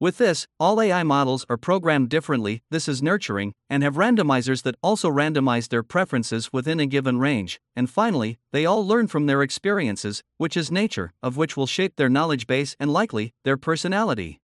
With 0.00 0.16
this, 0.16 0.46
all 0.58 0.80
AI 0.80 1.02
models 1.02 1.44
are 1.50 1.58
programmed 1.58 2.08
differently, 2.08 2.62
this 2.70 2.88
is 2.88 3.02
nurturing, 3.02 3.52
and 3.68 3.82
have 3.82 3.96
randomizers 3.96 4.62
that 4.62 4.76
also 4.82 5.10
randomize 5.10 5.68
their 5.68 5.82
preferences 5.82 6.50
within 6.54 6.80
a 6.80 6.86
given 6.86 7.18
range, 7.18 7.60
and 7.76 7.90
finally, 7.90 8.38
they 8.50 8.64
all 8.64 8.86
learn 8.86 9.08
from 9.08 9.26
their 9.26 9.42
experiences, 9.42 10.22
which 10.38 10.56
is 10.56 10.72
nature, 10.72 11.12
of 11.22 11.36
which 11.36 11.54
will 11.54 11.66
shape 11.66 11.96
their 11.96 12.08
knowledge 12.08 12.46
base 12.46 12.74
and 12.80 12.90
likely, 12.90 13.34
their 13.44 13.58
personality. 13.58 14.40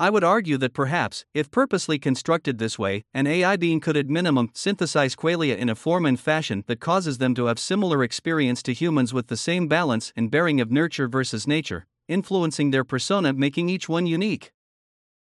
I 0.00 0.08
would 0.08 0.24
argue 0.24 0.56
that 0.56 0.72
perhaps, 0.72 1.26
if 1.34 1.50
purposely 1.50 1.98
constructed 1.98 2.56
this 2.56 2.78
way, 2.78 3.04
an 3.12 3.26
AI 3.26 3.56
being 3.56 3.80
could 3.80 3.98
at 3.98 4.08
minimum 4.08 4.48
synthesize 4.54 5.14
qualia 5.14 5.58
in 5.58 5.68
a 5.68 5.74
form 5.74 6.06
and 6.06 6.18
fashion 6.18 6.64
that 6.68 6.80
causes 6.80 7.18
them 7.18 7.34
to 7.34 7.46
have 7.46 7.58
similar 7.58 8.02
experience 8.02 8.62
to 8.62 8.72
humans 8.72 9.12
with 9.12 9.26
the 9.26 9.36
same 9.36 9.68
balance 9.68 10.10
and 10.16 10.30
bearing 10.30 10.58
of 10.58 10.72
nurture 10.72 11.06
versus 11.06 11.46
nature, 11.46 11.84
influencing 12.08 12.70
their 12.70 12.82
persona, 12.82 13.34
making 13.34 13.68
each 13.68 13.90
one 13.90 14.06
unique. 14.06 14.53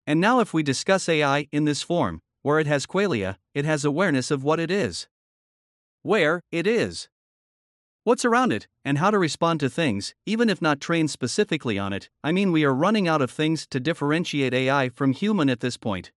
And 0.07 0.21
now, 0.21 0.39
if 0.39 0.53
we 0.53 0.63
discuss 0.63 1.09
AI 1.09 1.47
in 1.51 1.65
this 1.65 1.81
form, 1.81 2.21
where 2.41 2.59
it 2.59 2.67
has 2.67 2.85
qualia, 2.85 3.38
it 3.53 3.65
has 3.65 3.83
awareness 3.83 4.31
of 4.31 4.43
what 4.43 4.59
it 4.59 4.69
is. 4.69 5.07
Where 6.03 6.41
it 6.51 6.67
is 6.67 7.07
what's 8.05 8.24
around 8.24 8.53
it, 8.53 8.67
and 8.85 9.00
how 9.00 9.09
to 9.09 9.17
respond 9.17 9.59
to 9.59 9.67
things, 9.67 10.13
even 10.27 10.47
if 10.47 10.62
not 10.62 10.79
trained 10.79 11.09
specifically 11.09 11.79
on 11.79 11.91
it. 11.91 12.07
I 12.24 12.31
mean, 12.31 12.51
we 12.51 12.63
are 12.63 12.74
running 12.74 13.07
out 13.07 13.21
of 13.21 13.31
things 13.31 13.65
to 13.71 13.79
differentiate 13.79 14.53
AI 14.53 14.89
from 14.89 15.12
human 15.12 15.50
at 15.50 15.59
this 15.59 15.75
point. 15.75 16.12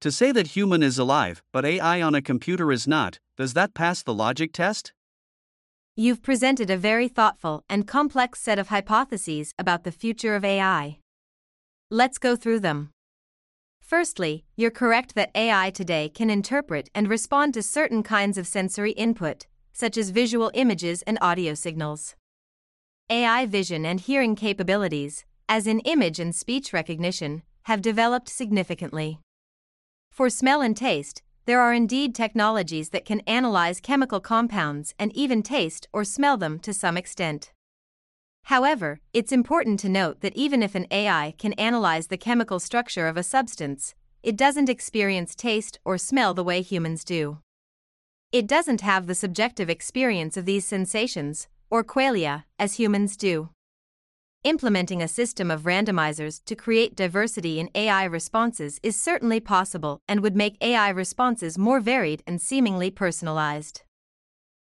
To 0.00 0.10
say 0.10 0.32
that 0.32 0.56
human 0.56 0.82
is 0.82 0.98
alive, 0.98 1.42
but 1.52 1.66
AI 1.66 2.00
on 2.00 2.14
a 2.14 2.22
computer 2.22 2.72
is 2.72 2.88
not, 2.88 3.18
does 3.36 3.52
that 3.52 3.74
pass 3.74 4.02
the 4.02 4.14
logic 4.14 4.54
test? 4.54 4.94
You've 5.94 6.22
presented 6.22 6.70
a 6.70 6.78
very 6.78 7.08
thoughtful 7.08 7.62
and 7.68 7.86
complex 7.86 8.40
set 8.40 8.58
of 8.58 8.68
hypotheses 8.68 9.52
about 9.58 9.84
the 9.84 9.92
future 9.92 10.34
of 10.34 10.42
AI. 10.42 11.00
Let's 11.90 12.16
go 12.16 12.34
through 12.34 12.60
them. 12.60 12.93
Firstly, 13.96 14.44
you're 14.56 14.72
correct 14.72 15.14
that 15.14 15.30
AI 15.36 15.70
today 15.70 16.08
can 16.08 16.28
interpret 16.28 16.90
and 16.96 17.06
respond 17.06 17.54
to 17.54 17.62
certain 17.62 18.02
kinds 18.02 18.36
of 18.36 18.44
sensory 18.44 18.90
input, 18.90 19.46
such 19.72 19.96
as 19.96 20.10
visual 20.10 20.50
images 20.52 21.02
and 21.02 21.16
audio 21.20 21.54
signals. 21.54 22.16
AI 23.08 23.46
vision 23.46 23.86
and 23.86 24.00
hearing 24.00 24.34
capabilities, 24.34 25.24
as 25.48 25.68
in 25.68 25.78
image 25.78 26.18
and 26.18 26.34
speech 26.34 26.72
recognition, 26.72 27.44
have 27.66 27.80
developed 27.80 28.28
significantly. 28.28 29.20
For 30.10 30.28
smell 30.28 30.60
and 30.60 30.76
taste, 30.76 31.22
there 31.46 31.60
are 31.60 31.72
indeed 31.72 32.16
technologies 32.16 32.88
that 32.88 33.04
can 33.04 33.20
analyze 33.28 33.78
chemical 33.78 34.18
compounds 34.18 34.92
and 34.98 35.16
even 35.16 35.40
taste 35.40 35.86
or 35.92 36.02
smell 36.02 36.36
them 36.36 36.58
to 36.58 36.74
some 36.74 36.96
extent. 36.96 37.52
However, 38.44 39.00
it's 39.12 39.32
important 39.32 39.80
to 39.80 39.88
note 39.88 40.20
that 40.20 40.36
even 40.36 40.62
if 40.62 40.74
an 40.74 40.86
AI 40.90 41.34
can 41.38 41.54
analyze 41.54 42.08
the 42.08 42.18
chemical 42.18 42.60
structure 42.60 43.08
of 43.08 43.16
a 43.16 43.22
substance, 43.22 43.94
it 44.22 44.36
doesn't 44.36 44.68
experience 44.68 45.34
taste 45.34 45.78
or 45.84 45.96
smell 45.96 46.34
the 46.34 46.44
way 46.44 46.60
humans 46.60 47.04
do. 47.04 47.38
It 48.32 48.46
doesn't 48.46 48.82
have 48.82 49.06
the 49.06 49.14
subjective 49.14 49.70
experience 49.70 50.36
of 50.36 50.44
these 50.44 50.66
sensations, 50.66 51.48
or 51.70 51.82
qualia, 51.82 52.44
as 52.58 52.74
humans 52.74 53.16
do. 53.16 53.48
Implementing 54.44 55.00
a 55.00 55.08
system 55.08 55.50
of 55.50 55.62
randomizers 55.62 56.44
to 56.44 56.54
create 56.54 56.94
diversity 56.94 57.58
in 57.58 57.70
AI 57.74 58.04
responses 58.04 58.78
is 58.82 58.94
certainly 58.94 59.40
possible 59.40 60.00
and 60.06 60.20
would 60.20 60.36
make 60.36 60.62
AI 60.62 60.90
responses 60.90 61.56
more 61.56 61.80
varied 61.80 62.22
and 62.26 62.42
seemingly 62.42 62.90
personalized. 62.90 63.82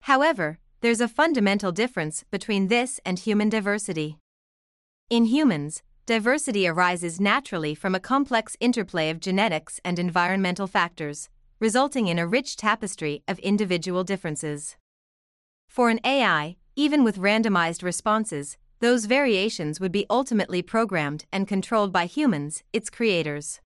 However, 0.01 0.57
there's 0.81 1.01
a 1.01 1.07
fundamental 1.09 1.71
difference 1.74 2.24
between 2.31 2.67
this 2.67 3.01
and 3.05 3.19
human 3.19 3.50
diversity. 3.50 4.17
In 5.09 5.25
humans, 5.25 5.83
diversity 6.05 6.67
arises 6.67 7.19
naturally 7.19 7.75
from 7.75 7.93
a 7.93 8.00
complex 8.00 8.55
interplay 8.62 9.09
of 9.09 9.19
genetics 9.19 9.81
and 9.83 10.00
environmental 10.00 10.67
factors, 10.67 11.29
resulting 11.59 12.07
in 12.07 12.17
a 12.17 12.27
rich 12.27 12.55
tapestry 12.55 13.24
of 13.27 13.39
individual 13.39 14.05
differences. 14.05 14.77
For 15.67 15.89
an 15.89 16.00
AI, 16.05 16.55
even 16.77 17.03
with 17.03 17.17
randomized 17.17 17.83
responses, 17.83 18.57
those 18.79 19.03
variations 19.03 19.81
would 19.81 19.91
be 19.91 20.05
ultimately 20.09 20.62
programmed 20.62 21.25
and 21.33 21.45
controlled 21.45 21.91
by 21.91 22.05
humans, 22.05 22.63
its 22.71 22.89
creators. 22.89 23.59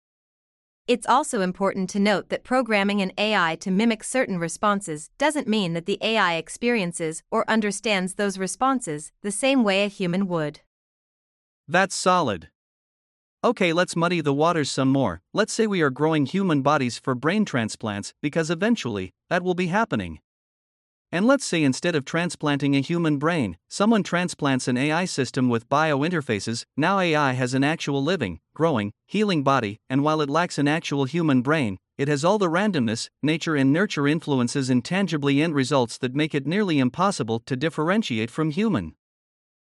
It's 0.86 1.08
also 1.08 1.40
important 1.40 1.90
to 1.92 2.00
note 2.00 2.28
that 2.28 2.44
programming 2.44 3.02
an 3.02 3.14
AI 3.18 3.56
to 3.62 3.72
mimic 3.72 4.04
certain 4.04 4.38
responses 4.38 5.10
doesn't 5.18 5.48
mean 5.48 5.72
that 5.74 5.86
the 5.86 5.98
AI 6.02 6.36
experiences 6.36 7.24
or 7.32 7.50
understands 7.50 8.16
those 8.16 8.38
responses 8.38 9.14
the 9.22 9.32
same 9.32 9.64
way 9.64 9.86
a 9.86 9.88
human 9.88 10.28
would. 10.28 10.60
That's 11.70 11.96
solid. 11.96 12.50
Okay, 13.46 13.72
let's 13.72 13.96
muddy 13.96 14.20
the 14.20 14.34
waters 14.34 14.70
some 14.70 14.90
more. 14.90 15.22
Let's 15.34 15.54
say 15.54 15.68
we 15.68 15.82
are 15.82 15.90
growing 15.90 16.26
human 16.26 16.62
bodies 16.62 17.00
for 17.00 17.16
brain 17.16 17.46
transplants 17.46 18.14
because 18.22 18.50
eventually, 18.50 19.14
that 19.30 19.42
will 19.42 19.56
be 19.56 19.68
happening. 19.68 20.20
And 21.14 21.28
let's 21.28 21.46
say 21.46 21.62
instead 21.62 21.94
of 21.94 22.06
transplanting 22.06 22.76
a 22.76 22.80
human 22.80 23.18
brain, 23.18 23.58
someone 23.70 24.02
transplants 24.02 24.68
an 24.68 24.78
AI 24.78 25.06
system 25.06 25.48
with 25.48 25.70
bio 25.70 26.00
interfaces, 26.00 26.66
now 26.76 27.00
AI 27.00 27.34
has 27.34 27.54
an 27.54 27.64
actual 27.64 28.04
living, 28.04 28.40
growing, 28.56 28.92
healing 29.06 29.44
body, 29.44 29.78
and 29.88 30.04
while 30.04 30.22
it 30.22 30.30
lacks 30.30 30.58
an 30.58 30.68
actual 30.68 31.06
human 31.06 31.44
brain, 31.44 31.78
it 32.00 32.08
has 32.08 32.26
all 32.26 32.40
the 32.40 32.50
randomness, 32.50 33.10
nature, 33.22 33.56
and 33.56 33.72
nurture 33.72 34.08
influences 34.08 34.72
and 34.72 34.84
tangibly 34.84 35.40
end 35.40 35.54
results 35.54 36.00
that 36.00 36.16
make 36.16 36.34
it 36.34 36.48
nearly 36.48 36.80
impossible 36.80 37.40
to 37.46 37.56
differentiate 37.56 38.32
from 38.32 38.50
human. 38.50 38.96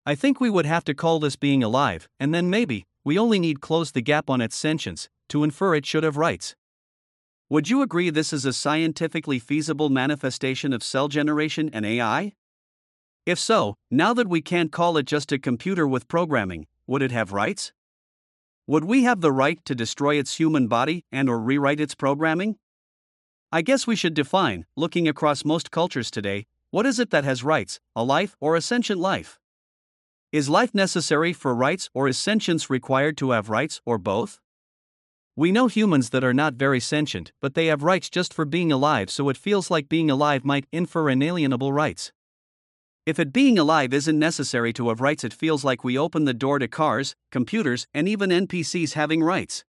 I 0.06 0.14
think 0.14 0.40
we 0.40 0.52
would 0.52 0.68
have 0.68 0.84
to 0.84 0.94
call 0.94 1.20
this 1.20 1.36
being 1.36 1.64
alive, 1.64 2.08
and 2.20 2.32
then 2.32 2.52
maybe, 2.52 2.86
we 3.04 3.18
only 3.18 3.40
need 3.40 3.60
close 3.60 3.92
the 3.92 4.02
gap 4.02 4.30
on 4.30 4.40
its 4.40 4.56
sentience 4.56 5.10
to 5.30 5.44
infer 5.44 5.74
it 5.74 5.88
should 5.88 6.04
have 6.04 6.16
rights. 6.16 6.56
Would 7.50 7.70
you 7.70 7.82
agree 7.82 8.10
this 8.10 8.34
is 8.34 8.46
a 8.46 8.54
scientifically 8.54 9.38
feasible 9.38 9.90
manifestation 9.90 10.74
of 10.74 10.84
cell 10.84 11.08
generation 11.08 11.70
and 11.74 11.86
AI? 11.86 12.34
If 13.26 13.38
so, 13.38 13.76
now 13.92 14.14
that 14.14 14.28
we 14.28 14.42
can't 14.42 14.72
call 14.72 14.98
it 14.98 15.06
just 15.06 15.32
a 15.32 15.38
computer 15.38 15.88
with 15.88 16.08
programming, 16.08 16.68
would 16.88 17.02
it 17.02 17.12
have 17.12 17.34
rights? 17.34 17.74
Would 18.66 18.86
we 18.86 19.04
have 19.04 19.22
the 19.22 19.32
right 19.32 19.64
to 19.66 19.76
destroy 19.76 20.18
its 20.18 20.38
human 20.38 20.68
body 20.68 21.06
and 21.12 21.30
or 21.30 21.40
rewrite 21.40 21.82
its 21.82 21.96
programming? 21.96 22.58
I 23.52 23.62
guess 23.62 23.86
we 23.86 23.96
should 23.96 24.14
define, 24.14 24.66
looking 24.76 25.08
across 25.08 25.46
most 25.46 25.70
cultures 25.70 26.10
today, 26.10 26.48
what 26.72 26.86
is 26.86 26.98
it 26.98 27.12
that 27.12 27.24
has 27.24 27.44
rights, 27.44 27.80
a 27.96 28.04
life 28.04 28.36
or 28.40 28.56
a 28.56 28.62
sentient 28.62 29.00
life? 29.00 29.38
Is 30.32 30.50
life 30.50 30.74
necessary 30.74 31.34
for 31.34 31.54
rights 31.54 31.90
or 31.94 32.08
is 32.08 32.18
sentience 32.18 32.70
required 32.70 33.16
to 33.18 33.32
have 33.32 33.50
rights 33.50 33.80
or 33.86 33.98
both? 33.98 34.40
We 35.36 35.52
know 35.52 35.68
humans 35.68 36.12
that 36.12 36.24
are 36.24 36.34
not 36.34 36.54
very 36.54 36.80
sentient, 36.80 37.32
but 37.42 37.56
they 37.56 37.66
have 37.68 37.82
rights 37.84 38.10
just 38.10 38.34
for 38.34 38.46
being 38.46 38.72
alive, 38.72 39.10
so 39.10 39.30
it 39.30 39.38
feels 39.38 39.72
like 39.72 39.90
being 39.90 40.12
alive 40.12 40.46
might 40.46 40.68
infer 40.72 41.10
inalienable 41.10 41.74
rights. 41.74 42.12
If 43.06 43.20
it 43.20 43.34
being 43.34 43.58
alive 43.58 43.94
isn't 43.94 44.18
necessary 44.18 44.72
to 44.74 44.90
have 44.90 45.02
rights, 45.02 45.24
it 45.24 45.34
feels 45.34 45.64
like 45.64 45.84
we 45.84 45.98
open 45.98 46.26
the 46.26 46.34
door 46.34 46.60
to 46.60 46.68
cars, 46.68 47.16
computers, 47.32 47.88
and 47.94 48.08
even 48.08 48.30
NPCs 48.30 48.94
having 48.94 49.24
rights. 49.24 49.66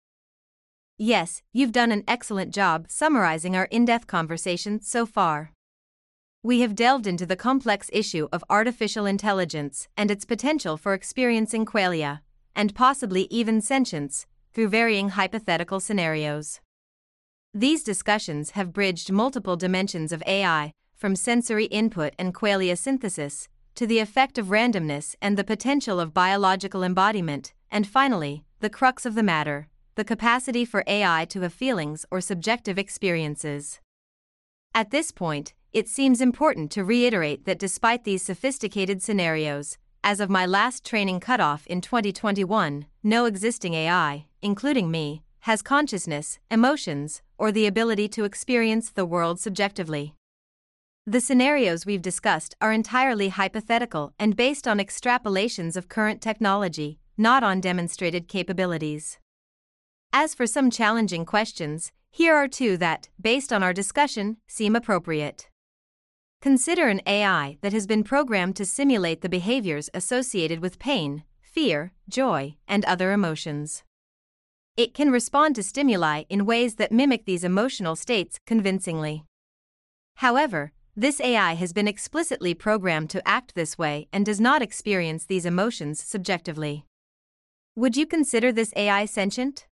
Yes, 0.98 1.42
you've 1.52 1.72
done 1.72 1.92
an 1.92 2.04
excellent 2.06 2.52
job 2.52 2.86
summarizing 2.88 3.56
our 3.56 3.66
in 3.66 3.84
depth 3.84 4.06
conversation 4.06 4.80
so 4.80 5.06
far 5.06 5.52
we 6.44 6.60
have 6.60 6.74
delved 6.74 7.06
into 7.06 7.24
the 7.24 7.36
complex 7.36 7.88
issue 7.92 8.26
of 8.32 8.42
artificial 8.50 9.06
intelligence 9.06 9.86
and 9.96 10.10
its 10.10 10.24
potential 10.24 10.76
for 10.76 10.92
experiencing 10.92 11.64
qualia, 11.64 12.20
and 12.56 12.74
possibly 12.74 13.28
even 13.30 13.60
sentience, 13.60 14.26
through 14.52 14.68
varying 14.68 15.10
hypothetical 15.10 15.80
scenarios. 15.80 16.60
These 17.54 17.82
discussions 17.84 18.50
have 18.50 18.72
bridged 18.72 19.12
multiple 19.12 19.56
dimensions 19.56 20.12
of 20.12 20.22
AI, 20.26 20.72
from 20.94 21.16
sensory 21.16 21.66
input 21.66 22.14
and 22.18 22.34
qualia 22.34 22.76
synthesis, 22.78 23.48
to 23.74 23.86
the 23.86 23.98
effect 23.98 24.38
of 24.38 24.46
randomness 24.46 25.16
and 25.20 25.36
the 25.36 25.44
potential 25.44 25.98
of 25.98 26.14
biological 26.14 26.82
embodiment, 26.82 27.52
and 27.70 27.86
finally, 27.86 28.44
the 28.60 28.70
crux 28.70 29.04
of 29.04 29.14
the 29.14 29.22
matter 29.22 29.68
the 29.94 30.04
capacity 30.04 30.64
for 30.64 30.84
AI 30.86 31.26
to 31.26 31.42
have 31.42 31.52
feelings 31.52 32.06
or 32.10 32.20
subjective 32.20 32.78
experiences. 32.78 33.78
At 34.74 34.90
this 34.90 35.12
point, 35.12 35.52
it 35.72 35.86
seems 35.86 36.20
important 36.20 36.70
to 36.72 36.84
reiterate 36.84 37.44
that 37.44 37.58
despite 37.58 38.04
these 38.04 38.22
sophisticated 38.22 39.02
scenarios, 39.02 39.76
as 40.02 40.18
of 40.18 40.30
my 40.30 40.46
last 40.46 40.84
training 40.84 41.20
cutoff 41.20 41.66
in 41.66 41.80
2021, 41.82 42.86
no 43.02 43.26
existing 43.26 43.74
AI, 43.74 44.26
including 44.42 44.90
me, 44.90 45.22
has 45.40 45.62
consciousness, 45.62 46.38
emotions, 46.50 47.22
or 47.38 47.50
the 47.50 47.66
ability 47.66 48.08
to 48.08 48.24
experience 48.24 48.90
the 48.90 49.06
world 49.06 49.40
subjectively. 49.40 50.14
The 51.06 51.20
scenarios 51.20 51.84
we've 51.84 52.02
discussed 52.02 52.54
are 52.60 52.72
entirely 52.72 53.30
hypothetical 53.30 54.12
and 54.18 54.36
based 54.36 54.68
on 54.68 54.78
extrapolations 54.78 55.76
of 55.76 55.88
current 55.88 56.20
technology, 56.20 57.00
not 57.16 57.42
on 57.42 57.60
demonstrated 57.60 58.28
capabilities. 58.28 59.18
As 60.12 60.34
for 60.34 60.46
some 60.46 60.70
challenging 60.70 61.24
questions, 61.24 61.90
here 62.10 62.34
are 62.36 62.46
two 62.46 62.76
that, 62.76 63.08
based 63.20 63.52
on 63.52 63.62
our 63.62 63.72
discussion, 63.72 64.36
seem 64.46 64.76
appropriate. 64.76 65.48
Consider 66.40 66.88
an 66.88 67.00
AI 67.06 67.56
that 67.62 67.72
has 67.72 67.86
been 67.86 68.04
programmed 68.04 68.54
to 68.56 68.64
simulate 68.64 69.22
the 69.22 69.28
behaviors 69.28 69.88
associated 69.94 70.60
with 70.60 70.78
pain, 70.78 71.24
fear, 71.40 71.92
joy, 72.08 72.56
and 72.68 72.84
other 72.84 73.12
emotions. 73.12 73.82
It 74.74 74.94
can 74.94 75.10
respond 75.10 75.54
to 75.56 75.62
stimuli 75.62 76.22
in 76.30 76.46
ways 76.46 76.76
that 76.76 76.92
mimic 76.92 77.26
these 77.26 77.44
emotional 77.44 77.94
states 77.94 78.40
convincingly. 78.46 79.24
However, 80.16 80.72
this 80.96 81.20
AI 81.20 81.54
has 81.54 81.74
been 81.74 81.86
explicitly 81.86 82.54
programmed 82.54 83.10
to 83.10 83.28
act 83.28 83.54
this 83.54 83.76
way 83.76 84.08
and 84.14 84.24
does 84.24 84.40
not 84.40 84.62
experience 84.62 85.26
these 85.26 85.44
emotions 85.44 86.02
subjectively. 86.02 86.86
Would 87.76 87.98
you 87.98 88.06
consider 88.06 88.50
this 88.50 88.72
AI 88.74 89.04
sentient? 89.04 89.66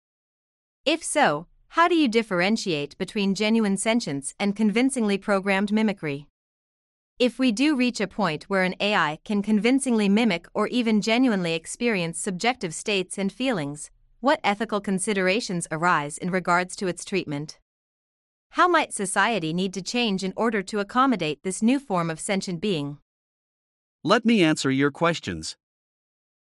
If 0.84 1.04
so, 1.04 1.46
how 1.68 1.86
do 1.86 1.94
you 1.94 2.08
differentiate 2.08 2.98
between 2.98 3.36
genuine 3.36 3.76
sentience 3.76 4.34
and 4.40 4.56
convincingly 4.56 5.18
programmed 5.18 5.70
mimicry? 5.70 6.26
If 7.20 7.38
we 7.38 7.52
do 7.52 7.76
reach 7.76 8.00
a 8.00 8.06
point 8.08 8.44
where 8.44 8.62
an 8.64 8.74
AI 8.80 9.18
can 9.24 9.42
convincingly 9.42 10.08
mimic 10.08 10.46
or 10.54 10.66
even 10.68 11.00
genuinely 11.00 11.54
experience 11.54 12.18
subjective 12.18 12.74
states 12.74 13.18
and 13.18 13.32
feelings, 13.32 13.90
what 14.20 14.40
ethical 14.42 14.80
considerations 14.80 15.68
arise 15.70 16.18
in 16.18 16.30
regards 16.30 16.74
to 16.74 16.88
its 16.88 17.04
treatment? 17.04 17.58
How 18.50 18.66
might 18.66 18.92
society 18.92 19.52
need 19.52 19.72
to 19.74 19.82
change 19.82 20.24
in 20.24 20.32
order 20.36 20.62
to 20.62 20.80
accommodate 20.80 21.42
this 21.42 21.62
new 21.62 21.78
form 21.78 22.10
of 22.10 22.18
sentient 22.18 22.60
being? 22.60 22.98
Let 24.02 24.24
me 24.24 24.42
answer 24.42 24.70
your 24.70 24.90
questions. 24.90 25.56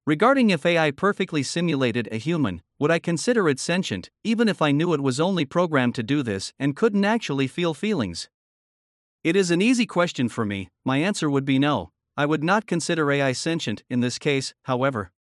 Regarding 0.05 0.49
if 0.49 0.65
AI 0.65 0.91
perfectly 0.91 1.41
simulated 1.43 2.09
a 2.11 2.17
human, 2.17 2.61
would 2.77 2.91
I 2.91 2.99
consider 2.99 3.47
it 3.47 3.59
sentient, 3.59 4.11
even 4.23 4.49
if 4.49 4.61
I 4.61 4.71
knew 4.71 4.93
it 4.93 5.01
was 5.01 5.19
only 5.19 5.45
programmed 5.45 5.95
to 5.95 6.03
do 6.03 6.21
this 6.21 6.51
and 6.59 6.75
couldn't 6.75 7.05
actually 7.05 7.47
feel 7.47 7.73
feelings? 7.73 8.29
It 9.23 9.37
is 9.37 9.49
an 9.49 9.61
easy 9.61 9.85
question 9.85 10.27
for 10.27 10.43
me, 10.43 10.69
my 10.83 10.97
answer 10.97 11.29
would 11.29 11.45
be 11.45 11.57
no. 11.57 11.91
I 12.17 12.25
would 12.25 12.43
not 12.43 12.67
consider 12.67 13.09
AI 13.09 13.31
sentient 13.31 13.83
in 13.89 14.01
this 14.01 14.19
case, 14.19 14.53
however. 14.63 15.12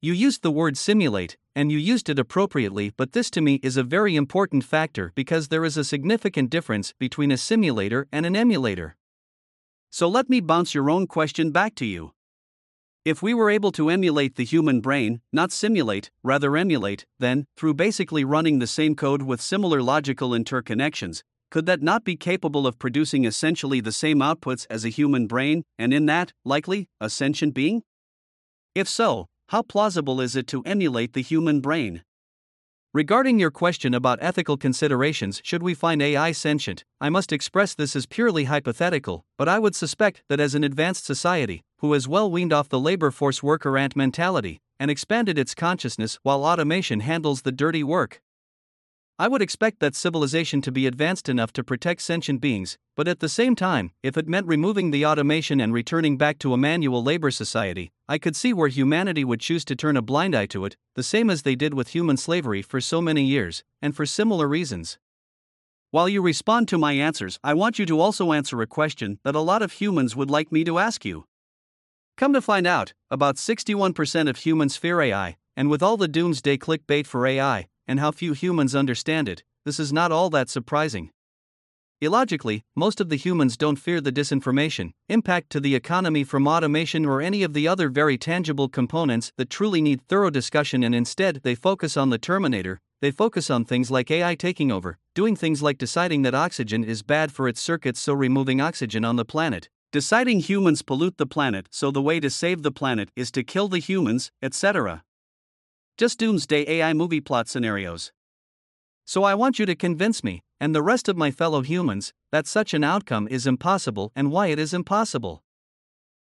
You 0.00 0.12
used 0.12 0.42
the 0.42 0.52
word 0.52 0.76
simulate, 0.76 1.36
and 1.56 1.72
you 1.72 1.78
used 1.78 2.08
it 2.08 2.20
appropriately, 2.20 2.92
but 2.96 3.14
this 3.14 3.30
to 3.30 3.40
me 3.40 3.54
is 3.64 3.76
a 3.76 3.82
very 3.82 4.14
important 4.14 4.62
factor 4.62 5.10
because 5.16 5.48
there 5.48 5.64
is 5.64 5.76
a 5.76 5.82
significant 5.82 6.50
difference 6.50 6.94
between 7.00 7.32
a 7.32 7.36
simulator 7.36 8.06
and 8.12 8.24
an 8.24 8.36
emulator. 8.36 8.94
So 9.90 10.06
let 10.06 10.30
me 10.30 10.38
bounce 10.38 10.72
your 10.72 10.88
own 10.88 11.08
question 11.08 11.50
back 11.50 11.74
to 11.76 11.84
you. 11.84 12.12
If 13.04 13.22
we 13.22 13.34
were 13.34 13.50
able 13.50 13.72
to 13.72 13.90
emulate 13.90 14.36
the 14.36 14.44
human 14.44 14.80
brain, 14.80 15.20
not 15.32 15.50
simulate, 15.50 16.12
rather 16.22 16.56
emulate, 16.56 17.04
then, 17.18 17.46
through 17.56 17.74
basically 17.74 18.22
running 18.22 18.60
the 18.60 18.68
same 18.68 18.94
code 18.94 19.22
with 19.22 19.40
similar 19.40 19.82
logical 19.82 20.30
interconnections, 20.30 21.22
could 21.50 21.66
that 21.66 21.82
not 21.82 22.04
be 22.04 22.14
capable 22.14 22.68
of 22.68 22.78
producing 22.78 23.24
essentially 23.24 23.80
the 23.80 23.90
same 23.90 24.20
outputs 24.20 24.64
as 24.70 24.84
a 24.84 24.90
human 24.90 25.26
brain, 25.26 25.64
and 25.76 25.92
in 25.92 26.06
that, 26.06 26.32
likely, 26.44 26.88
a 27.00 27.10
sentient 27.10 27.52
being? 27.52 27.82
If 28.76 28.88
so, 28.88 29.26
how 29.48 29.62
plausible 29.62 30.20
is 30.20 30.36
it 30.36 30.46
to 30.46 30.62
emulate 30.66 31.14
the 31.14 31.22
human 31.22 31.60
brain? 31.60 32.02
Regarding 32.92 33.38
your 33.38 33.50
question 33.50 33.94
about 33.94 34.18
ethical 34.20 34.58
considerations, 34.58 35.40
should 35.42 35.62
we 35.62 35.72
find 35.72 36.02
AI 36.02 36.32
sentient, 36.32 36.84
I 37.00 37.08
must 37.08 37.32
express 37.32 37.74
this 37.74 37.96
as 37.96 38.04
purely 38.04 38.44
hypothetical, 38.44 39.24
but 39.38 39.48
I 39.48 39.58
would 39.58 39.74
suspect 39.74 40.22
that 40.28 40.38
as 40.38 40.54
an 40.54 40.64
advanced 40.64 41.06
society, 41.06 41.62
who 41.78 41.94
has 41.94 42.06
well 42.06 42.30
weaned 42.30 42.52
off 42.52 42.68
the 42.68 42.78
labor 42.78 43.10
force 43.10 43.42
worker 43.42 43.78
ant 43.78 43.96
mentality, 43.96 44.58
and 44.78 44.90
expanded 44.90 45.38
its 45.38 45.54
consciousness 45.54 46.18
while 46.22 46.44
automation 46.44 47.00
handles 47.00 47.42
the 47.42 47.52
dirty 47.52 47.82
work, 47.82 48.20
I 49.20 49.26
would 49.26 49.42
expect 49.42 49.80
that 49.80 49.96
civilization 49.96 50.62
to 50.62 50.70
be 50.70 50.86
advanced 50.86 51.28
enough 51.28 51.52
to 51.54 51.64
protect 51.64 52.02
sentient 52.02 52.40
beings, 52.40 52.78
but 52.94 53.08
at 53.08 53.18
the 53.18 53.28
same 53.28 53.56
time, 53.56 53.90
if 54.00 54.16
it 54.16 54.28
meant 54.28 54.46
removing 54.46 54.92
the 54.92 55.04
automation 55.04 55.60
and 55.60 55.72
returning 55.72 56.16
back 56.16 56.38
to 56.38 56.52
a 56.52 56.56
manual 56.56 57.02
labor 57.02 57.32
society, 57.32 57.90
I 58.08 58.18
could 58.18 58.36
see 58.36 58.52
where 58.52 58.68
humanity 58.68 59.24
would 59.24 59.40
choose 59.40 59.64
to 59.64 59.74
turn 59.74 59.96
a 59.96 60.02
blind 60.02 60.36
eye 60.36 60.46
to 60.46 60.64
it, 60.64 60.76
the 60.94 61.02
same 61.02 61.30
as 61.30 61.42
they 61.42 61.56
did 61.56 61.74
with 61.74 61.88
human 61.88 62.16
slavery 62.16 62.62
for 62.62 62.80
so 62.80 63.02
many 63.02 63.24
years, 63.24 63.64
and 63.82 63.96
for 63.96 64.06
similar 64.06 64.46
reasons. 64.46 64.98
While 65.90 66.08
you 66.08 66.22
respond 66.22 66.68
to 66.68 66.78
my 66.78 66.92
answers, 66.92 67.40
I 67.42 67.54
want 67.54 67.80
you 67.80 67.86
to 67.86 68.00
also 68.00 68.32
answer 68.32 68.62
a 68.62 68.68
question 68.68 69.18
that 69.24 69.34
a 69.34 69.40
lot 69.40 69.62
of 69.62 69.72
humans 69.72 70.14
would 70.14 70.30
like 70.30 70.52
me 70.52 70.62
to 70.62 70.78
ask 70.78 71.04
you. 71.04 71.24
Come 72.16 72.32
to 72.34 72.40
find 72.40 72.68
out, 72.68 72.92
about 73.10 73.34
61% 73.34 74.28
of 74.28 74.36
humans 74.36 74.76
fear 74.76 75.00
AI, 75.00 75.38
and 75.56 75.68
with 75.68 75.82
all 75.82 75.96
the 75.96 76.06
doomsday 76.06 76.56
clickbait 76.56 77.08
for 77.08 77.26
AI, 77.26 77.66
and 77.88 77.98
how 77.98 78.12
few 78.12 78.34
humans 78.34 78.76
understand 78.76 79.28
it, 79.28 79.42
this 79.64 79.80
is 79.80 79.92
not 79.92 80.12
all 80.12 80.30
that 80.30 80.48
surprising. 80.48 81.10
Illogically, 82.00 82.62
most 82.76 83.00
of 83.00 83.08
the 83.08 83.16
humans 83.16 83.56
don't 83.56 83.74
fear 83.74 84.00
the 84.00 84.12
disinformation, 84.12 84.92
impact 85.08 85.50
to 85.50 85.58
the 85.58 85.74
economy 85.74 86.22
from 86.22 86.46
automation, 86.46 87.04
or 87.04 87.20
any 87.20 87.42
of 87.42 87.54
the 87.54 87.66
other 87.66 87.88
very 87.88 88.16
tangible 88.16 88.68
components 88.68 89.32
that 89.36 89.50
truly 89.50 89.82
need 89.82 90.00
thorough 90.02 90.30
discussion, 90.30 90.84
and 90.84 90.94
instead 90.94 91.40
they 91.42 91.56
focus 91.56 91.96
on 91.96 92.10
the 92.10 92.18
Terminator. 92.18 92.80
They 93.00 93.10
focus 93.10 93.50
on 93.50 93.64
things 93.64 93.90
like 93.90 94.12
AI 94.12 94.36
taking 94.36 94.70
over, 94.70 94.98
doing 95.14 95.34
things 95.34 95.60
like 95.60 95.78
deciding 95.78 96.22
that 96.22 96.34
oxygen 96.34 96.84
is 96.84 97.02
bad 97.02 97.32
for 97.32 97.48
its 97.48 97.60
circuits, 97.60 97.98
so 97.98 98.12
removing 98.12 98.60
oxygen 98.60 99.04
on 99.04 99.16
the 99.16 99.24
planet, 99.24 99.68
deciding 99.90 100.40
humans 100.40 100.82
pollute 100.82 101.16
the 101.16 101.26
planet, 101.26 101.66
so 101.70 101.90
the 101.90 102.02
way 102.02 102.20
to 102.20 102.30
save 102.30 102.62
the 102.62 102.72
planet 102.72 103.10
is 103.16 103.32
to 103.32 103.42
kill 103.42 103.66
the 103.66 103.80
humans, 103.80 104.30
etc. 104.40 105.02
Just 105.98 106.20
doomsday 106.20 106.64
AI 106.68 106.92
movie 106.92 107.20
plot 107.20 107.48
scenarios. 107.48 108.12
So 109.04 109.24
I 109.24 109.34
want 109.34 109.58
you 109.58 109.66
to 109.66 109.74
convince 109.74 110.22
me, 110.22 110.42
and 110.60 110.72
the 110.72 110.80
rest 110.80 111.08
of 111.08 111.16
my 111.16 111.32
fellow 111.32 111.62
humans, 111.62 112.12
that 112.30 112.46
such 112.46 112.72
an 112.72 112.84
outcome 112.84 113.26
is 113.26 113.48
impossible 113.48 114.12
and 114.14 114.30
why 114.30 114.46
it 114.46 114.60
is 114.60 114.72
impossible. 114.72 115.42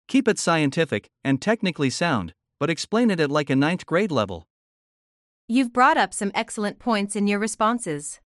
Keep 0.08 0.26
it 0.26 0.40
scientific 0.40 1.08
and 1.22 1.40
technically 1.40 1.88
sound, 1.88 2.34
but 2.58 2.68
explain 2.68 3.12
it 3.12 3.20
at 3.20 3.30
like 3.30 3.48
a 3.48 3.54
ninth 3.54 3.86
grade 3.86 4.10
level. 4.10 4.48
You've 5.46 5.72
brought 5.72 5.96
up 5.96 6.12
some 6.12 6.32
excellent 6.34 6.80
points 6.80 7.14
in 7.14 7.28
your 7.28 7.38
responses. 7.38 8.18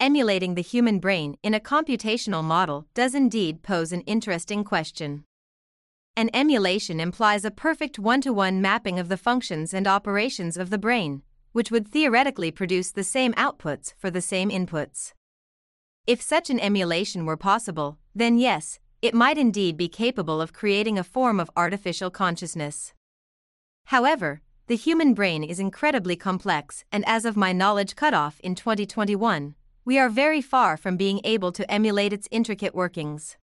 Emulating 0.00 0.54
the 0.54 0.62
human 0.62 1.00
brain 1.00 1.36
in 1.42 1.52
a 1.52 1.60
computational 1.60 2.42
model 2.42 2.86
does 2.94 3.14
indeed 3.14 3.62
pose 3.62 3.92
an 3.92 4.00
interesting 4.02 4.64
question. 4.64 5.24
An 6.18 6.30
emulation 6.32 6.98
implies 6.98 7.44
a 7.44 7.50
perfect 7.50 7.98
one 7.98 8.22
to 8.22 8.32
one 8.32 8.62
mapping 8.62 8.98
of 8.98 9.10
the 9.10 9.18
functions 9.18 9.74
and 9.74 9.86
operations 9.86 10.56
of 10.56 10.70
the 10.70 10.78
brain, 10.78 11.22
which 11.52 11.70
would 11.70 11.86
theoretically 11.86 12.50
produce 12.50 12.90
the 12.90 13.04
same 13.04 13.34
outputs 13.34 13.92
for 13.98 14.10
the 14.10 14.22
same 14.22 14.48
inputs. 14.48 15.12
If 16.06 16.22
such 16.22 16.48
an 16.48 16.58
emulation 16.58 17.26
were 17.26 17.36
possible, 17.36 17.98
then 18.14 18.38
yes, 18.38 18.78
it 19.02 19.12
might 19.12 19.36
indeed 19.36 19.76
be 19.76 19.88
capable 19.88 20.40
of 20.40 20.54
creating 20.54 20.98
a 20.98 21.04
form 21.04 21.38
of 21.38 21.50
artificial 21.54 22.10
consciousness. 22.10 22.94
However, 23.84 24.40
the 24.68 24.76
human 24.76 25.12
brain 25.12 25.44
is 25.44 25.60
incredibly 25.60 26.16
complex, 26.16 26.82
and 26.90 27.06
as 27.06 27.26
of 27.26 27.36
my 27.36 27.52
knowledge 27.52 27.94
cutoff 27.94 28.40
in 28.40 28.54
2021, 28.54 29.54
we 29.84 29.98
are 29.98 30.08
very 30.08 30.40
far 30.40 30.78
from 30.78 30.96
being 30.96 31.20
able 31.24 31.52
to 31.52 31.70
emulate 31.70 32.14
its 32.14 32.26
intricate 32.30 32.74
workings. 32.74 33.36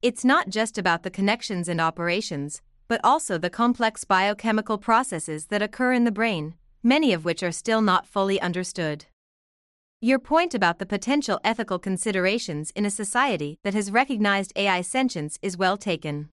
It's 0.00 0.24
not 0.24 0.48
just 0.48 0.78
about 0.78 1.02
the 1.02 1.10
connections 1.10 1.66
and 1.66 1.80
operations, 1.80 2.62
but 2.86 3.00
also 3.02 3.36
the 3.36 3.50
complex 3.50 4.04
biochemical 4.04 4.78
processes 4.78 5.46
that 5.46 5.60
occur 5.60 5.92
in 5.92 6.04
the 6.04 6.12
brain, 6.12 6.54
many 6.84 7.12
of 7.12 7.24
which 7.24 7.42
are 7.42 7.50
still 7.50 7.82
not 7.82 8.06
fully 8.06 8.40
understood. 8.40 9.06
Your 10.00 10.20
point 10.20 10.54
about 10.54 10.78
the 10.78 10.86
potential 10.86 11.40
ethical 11.42 11.80
considerations 11.80 12.70
in 12.76 12.86
a 12.86 12.90
society 12.90 13.58
that 13.64 13.74
has 13.74 13.90
recognized 13.90 14.52
AI 14.54 14.82
sentience 14.82 15.36
is 15.42 15.58
well 15.58 15.76
taken. 15.76 16.28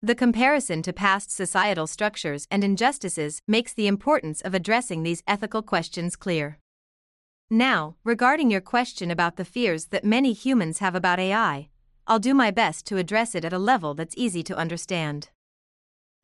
The 0.00 0.14
comparison 0.14 0.80
to 0.84 0.94
past 0.94 1.30
societal 1.30 1.86
structures 1.86 2.46
and 2.50 2.64
injustices 2.64 3.42
makes 3.46 3.74
the 3.74 3.88
importance 3.88 4.40
of 4.40 4.54
addressing 4.54 5.02
these 5.02 5.22
ethical 5.26 5.60
questions 5.60 6.16
clear. 6.16 6.58
Now, 7.50 7.96
regarding 8.04 8.50
your 8.50 8.62
question 8.62 9.10
about 9.10 9.36
the 9.36 9.44
fears 9.44 9.88
that 9.88 10.04
many 10.04 10.32
humans 10.32 10.78
have 10.78 10.94
about 10.94 11.18
AI, 11.18 11.69
I'll 12.10 12.18
do 12.18 12.34
my 12.34 12.50
best 12.50 12.86
to 12.86 12.96
address 12.96 13.36
it 13.36 13.44
at 13.44 13.52
a 13.52 13.58
level 13.72 13.94
that's 13.94 14.16
easy 14.18 14.42
to 14.42 14.56
understand. 14.56 15.28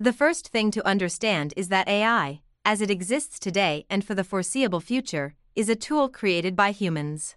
The 0.01 0.13
first 0.13 0.49
thing 0.49 0.73
to 0.73 0.85
understand 0.85 1.55
is 1.57 1.69
that 1.69 1.87
AI, 1.87 2.41
as 2.65 2.81
it 2.81 2.91
exists 2.91 3.39
today 3.39 3.87
and 3.89 4.05
for 4.05 4.13
the 4.13 4.25
foreseeable 4.25 4.81
future, 4.81 5.37
is 5.55 5.69
a 5.69 5.77
tool 5.77 6.09
created 6.09 6.57
by 6.57 6.73
humans. 6.73 7.37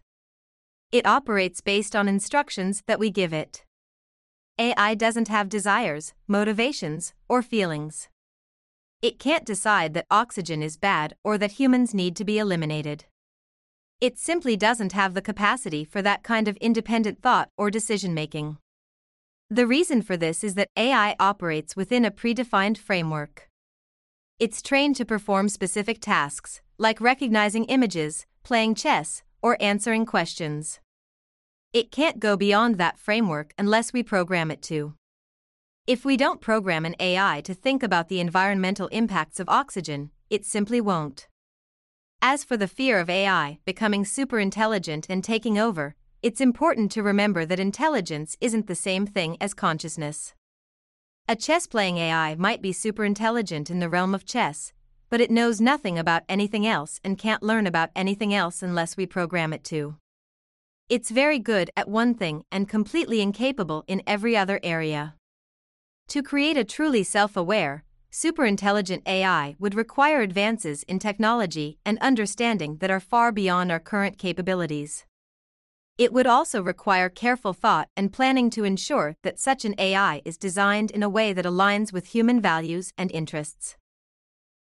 It 0.92 1.06
operates 1.06 1.62
based 1.62 1.96
on 1.96 2.08
instructions 2.08 2.82
that 2.88 2.98
we 2.98 3.12
give 3.12 3.34
it. 3.34 3.66
AI 4.58 4.96
doesn't 4.96 5.28
have 5.28 5.48
desires, 5.48 6.16
motivations, 6.28 7.14
or 7.28 7.44
feelings. 7.44 8.10
It 9.04 9.20
can't 9.20 9.46
decide 9.46 9.94
that 9.94 10.08
oxygen 10.10 10.64
is 10.64 10.76
bad 10.76 11.16
or 11.24 11.38
that 11.38 11.60
humans 11.60 11.94
need 11.94 12.16
to 12.16 12.26
be 12.26 12.40
eliminated. 12.40 13.06
It 14.02 14.18
simply 14.18 14.56
doesn't 14.56 14.94
have 14.94 15.14
the 15.14 15.22
capacity 15.22 15.84
for 15.84 16.02
that 16.02 16.24
kind 16.24 16.48
of 16.48 16.56
independent 16.58 17.22
thought 17.22 17.50
or 17.58 17.70
decision 17.70 18.14
making. 18.14 18.58
The 19.50 19.68
reason 19.68 20.02
for 20.02 20.16
this 20.16 20.42
is 20.42 20.54
that 20.54 20.70
AI 20.78 21.18
operates 21.20 21.76
within 21.76 22.06
a 22.06 22.12
predefined 22.12 22.78
framework. 22.78 23.50
It's 24.40 24.62
trained 24.62 24.96
to 24.96 25.06
perform 25.06 25.50
specific 25.50 26.00
tasks, 26.00 26.62
like 26.78 27.02
recognizing 27.02 27.66
images, 27.66 28.26
playing 28.42 28.76
chess, 28.76 29.22
or 29.42 29.58
answering 29.60 30.06
questions. 30.06 30.80
It 31.74 31.92
can't 31.92 32.22
go 32.22 32.38
beyond 32.38 32.78
that 32.78 32.98
framework 32.98 33.54
unless 33.58 33.92
we 33.92 34.02
program 34.02 34.50
it 34.50 34.62
to. 34.64 34.94
If 35.88 36.06
we 36.06 36.16
don't 36.16 36.40
program 36.40 36.86
an 36.86 36.96
AI 37.02 37.42
to 37.42 37.54
think 37.54 37.84
about 37.84 38.08
the 38.08 38.22
environmental 38.22 38.88
impacts 38.88 39.42
of 39.42 39.50
oxygen, 39.50 40.12
it 40.30 40.46
simply 40.46 40.80
won't. 40.80 41.28
As 42.22 42.44
for 42.44 42.58
the 42.58 42.68
fear 42.68 43.00
of 43.00 43.10
AI 43.10 43.60
becoming 43.64 44.04
super 44.04 44.40
intelligent 44.40 45.08
and 45.10 45.24
taking 45.24 45.58
over, 45.58 45.96
it's 46.22 46.42
important 46.42 46.92
to 46.92 47.02
remember 47.02 47.46
that 47.46 47.62
intelligence 47.62 48.36
isn't 48.42 48.68
the 48.68 48.76
same 48.76 49.08
thing 49.08 49.38
as 49.40 49.54
consciousness. 49.54 50.34
A 51.30 51.38
chess 51.38 51.66
playing 51.66 51.98
AI 51.98 52.36
might 52.36 52.62
be 52.62 52.74
super 52.74 53.06
intelligent 53.06 53.70
in 53.70 53.80
the 53.80 53.88
realm 53.88 54.14
of 54.14 54.26
chess, 54.26 54.74
but 55.10 55.22
it 55.22 55.32
knows 55.32 55.62
nothing 55.62 55.98
about 55.98 56.24
anything 56.28 56.68
else 56.68 57.00
and 57.06 57.18
can't 57.18 57.42
learn 57.42 57.66
about 57.66 57.90
anything 57.96 58.34
else 58.34 58.62
unless 58.62 58.98
we 58.98 59.06
program 59.06 59.54
it 59.54 59.64
to. 59.64 59.96
It's 60.90 61.12
very 61.12 61.40
good 61.40 61.72
at 61.78 61.88
one 61.88 62.14
thing 62.16 62.44
and 62.52 62.68
completely 62.68 63.22
incapable 63.22 63.86
in 63.88 64.04
every 64.06 64.36
other 64.36 64.60
area. 64.62 65.16
To 66.10 66.22
create 66.22 66.58
a 66.58 66.66
truly 66.66 67.04
self 67.04 67.38
aware, 67.38 67.86
superintelligent 68.12 69.02
AI 69.06 69.56
would 69.60 69.76
require 69.76 70.22
advances 70.22 70.84
in 70.84 71.00
technology 71.00 71.78
and 71.86 72.00
understanding 72.00 72.78
that 72.78 72.92
are 72.92 73.00
far 73.00 73.32
beyond 73.32 73.72
our 73.72 73.80
current 73.80 74.18
capabilities. 74.18 75.06
It 75.98 76.14
would 76.14 76.28
also 76.28 76.64
require 76.64 77.10
careful 77.10 77.54
thought 77.54 77.90
and 77.96 78.14
planning 78.14 78.50
to 78.52 78.64
ensure 78.64 79.16
that 79.24 79.38
such 79.38 79.66
an 79.66 79.76
AI 79.78 80.22
is 80.24 80.38
designed 80.38 80.92
in 80.92 81.04
a 81.04 81.10
way 81.10 81.34
that 81.34 81.46
aligns 81.46 81.92
with 81.92 82.08
human 82.08 82.40
values 82.40 82.94
and 82.98 83.12
interests. 83.12 83.76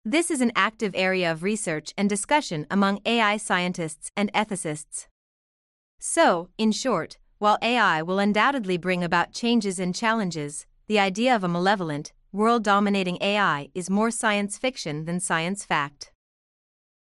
This 0.04 0.32
is 0.32 0.40
an 0.40 0.52
active 0.56 0.94
area 0.96 1.32
of 1.32 1.44
research 1.44 1.94
and 1.98 2.08
discussion 2.08 2.66
among 2.72 3.00
AI 3.06 3.38
scientists 3.38 4.12
and 4.16 4.32
ethicists. 4.34 5.08
So, 6.00 6.50
in 6.58 6.72
short, 6.72 7.18
while 7.38 7.58
AI 7.62 8.02
will 8.02 8.20
undoubtedly 8.20 8.78
bring 8.78 9.04
about 9.04 9.34
changes 9.34 9.80
and 9.80 9.94
challenges, 9.94 10.66
the 10.88 11.00
idea 11.00 11.36
of 11.36 11.44
a 11.44 11.48
malevolent, 11.48 12.14
world 12.36 12.64
dominating 12.64 13.18
AI 13.22 13.70
is 13.74 13.90
more 13.90 14.12
science 14.12 14.58
fiction 14.58 15.06
than 15.06 15.20
science 15.20 15.64
fact. 15.64 16.12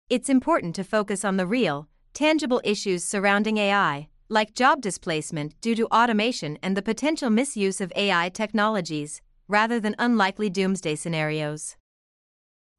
It's 0.09 0.29
important 0.29 0.75
to 0.75 0.85
focus 0.85 1.25
on 1.25 1.37
the 1.37 1.47
real, 1.47 1.89
tangible 2.13 2.61
issues 2.65 3.05
surrounding 3.05 3.57
AI, 3.57 4.09
like 4.29 4.55
job 4.55 4.81
displacement 4.81 5.59
due 5.61 5.77
to 5.77 5.87
automation 5.87 6.59
and 6.63 6.77
the 6.77 6.83
potential 6.83 7.31
misuse 7.31 7.81
of 7.81 7.93
AI 7.95 8.29
technologies, 8.29 9.23
rather 9.47 9.79
than 9.79 9.95
unlikely 10.01 10.51
doomsday 10.51 10.97
scenarios. 10.97 11.77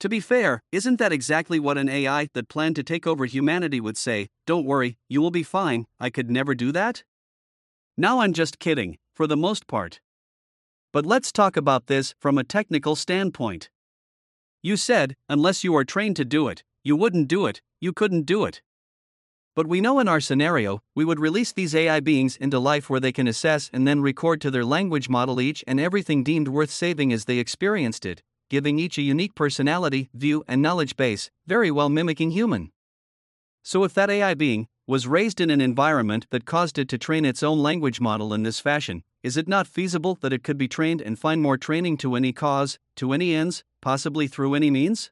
To 0.02 0.10
be 0.10 0.20
fair, 0.20 0.60
isn't 0.72 0.98
that 0.98 1.14
exactly 1.14 1.60
what 1.60 1.78
an 1.78 1.88
AI 1.88 2.28
that 2.34 2.50
planned 2.50 2.76
to 2.76 2.84
take 2.84 3.08
over 3.08 3.26
humanity 3.26 3.80
would 3.80 3.98
say? 3.98 4.28
Don't 4.46 4.66
worry, 4.66 4.98
you 5.08 5.22
will 5.22 5.32
be 5.32 5.44
fine, 5.44 5.86
I 6.00 6.10
could 6.10 6.30
never 6.30 6.54
do 6.54 6.74
that? 6.74 7.04
Now 7.98 8.20
I'm 8.20 8.34
just 8.34 8.60
kidding, 8.60 8.98
for 9.14 9.26
the 9.26 9.38
most 9.38 9.68
part. 9.68 10.02
But 10.94 11.06
let's 11.06 11.32
talk 11.32 11.56
about 11.56 11.88
this 11.88 12.14
from 12.20 12.38
a 12.38 12.44
technical 12.44 12.98
standpoint. 12.98 13.70
You 14.62 14.76
said, 14.76 15.16
unless 15.30 15.64
you 15.64 15.74
are 15.76 15.86
trained 15.86 16.18
to 16.18 16.26
do 16.26 16.50
it, 16.50 16.64
you 16.84 16.98
wouldn't 16.98 17.30
do 17.30 17.46
it, 17.46 17.62
you 17.80 17.94
couldn't 17.94 18.26
do 18.26 18.44
it. 18.44 18.62
But 19.56 19.68
we 19.68 19.80
know 19.80 20.00
in 20.00 20.10
our 20.10 20.20
scenario, 20.20 20.82
we 20.94 21.06
would 21.06 21.20
release 21.20 21.54
these 21.54 21.74
AI 21.74 22.02
beings 22.02 22.36
into 22.36 22.60
life 22.60 22.90
where 22.90 23.00
they 23.00 23.12
can 23.14 23.28
assess 23.28 23.70
and 23.72 23.88
then 23.88 24.02
record 24.02 24.42
to 24.42 24.52
their 24.52 24.66
language 24.66 25.08
model 25.08 25.40
each 25.40 25.64
and 25.66 25.80
everything 25.80 26.24
deemed 26.24 26.50
worth 26.50 26.72
saving 26.72 27.14
as 27.14 27.24
they 27.26 27.38
experienced 27.38 28.06
it, 28.06 28.22
giving 28.50 28.78
each 28.78 28.98
a 28.98 29.02
unique 29.02 29.34
personality, 29.34 30.10
view, 30.14 30.44
and 30.48 30.62
knowledge 30.62 30.98
base, 30.98 31.32
very 31.48 31.72
well 31.72 31.90
mimicking 31.90 32.32
human. 32.32 32.72
So, 33.64 33.86
if 33.86 33.94
that 33.94 34.10
AI 34.10 34.34
being 34.34 34.68
was 34.88 35.08
raised 35.08 35.40
in 35.40 35.50
an 35.50 35.62
environment 35.62 36.28
that 36.32 36.46
caused 36.46 36.78
it 36.78 36.90
to 36.90 36.98
train 36.98 37.24
its 37.24 37.44
own 37.44 37.60
language 37.60 38.02
model 38.02 38.34
in 38.34 38.44
this 38.44 38.60
fashion, 38.60 39.04
is 39.24 39.38
it 39.38 39.48
not 39.48 39.68
feasible 39.68 40.18
that 40.22 40.34
it 40.34 40.44
could 40.44 40.58
be 40.58 40.68
trained 40.68 41.02
and 41.02 41.20
find 41.20 41.42
more 41.42 41.58
training 41.58 41.98
to 41.98 42.16
any 42.16 42.34
cause, 42.34 42.80
to 42.96 43.14
any 43.14 43.36
ends, 43.36 43.64
possibly 43.80 44.28
through 44.28 44.56
any 44.56 44.72
means? 44.72 45.12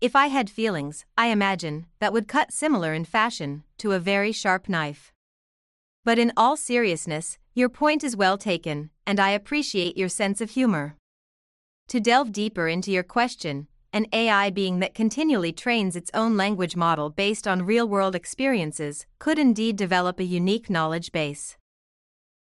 If 0.00 0.14
I 0.14 0.26
had 0.26 0.50
feelings, 0.50 1.06
I 1.16 1.28
imagine, 1.28 1.86
that 2.00 2.12
would 2.12 2.28
cut 2.28 2.52
similar 2.52 2.92
in 2.92 3.04
fashion 3.04 3.64
to 3.78 3.92
a 3.92 3.98
very 3.98 4.30
sharp 4.30 4.68
knife. 4.68 5.12
But 6.04 6.18
in 6.18 6.32
all 6.36 6.56
seriousness, 6.56 7.38
your 7.54 7.68
point 7.68 8.04
is 8.04 8.14
well 8.14 8.38
taken, 8.38 8.90
and 9.06 9.18
I 9.18 9.30
appreciate 9.30 9.96
your 9.96 10.08
sense 10.08 10.40
of 10.40 10.50
humor. 10.50 10.94
To 11.88 12.00
delve 12.00 12.30
deeper 12.30 12.68
into 12.68 12.92
your 12.92 13.02
question, 13.02 13.68
an 13.92 14.06
AI 14.12 14.50
being 14.50 14.80
that 14.80 14.94
continually 14.94 15.52
trains 15.52 15.96
its 15.96 16.10
own 16.12 16.36
language 16.36 16.76
model 16.76 17.08
based 17.08 17.48
on 17.48 17.64
real 17.64 17.88
world 17.88 18.14
experiences 18.14 19.06
could 19.18 19.38
indeed 19.38 19.76
develop 19.76 20.20
a 20.20 20.24
unique 20.24 20.68
knowledge 20.68 21.10
base. 21.10 21.56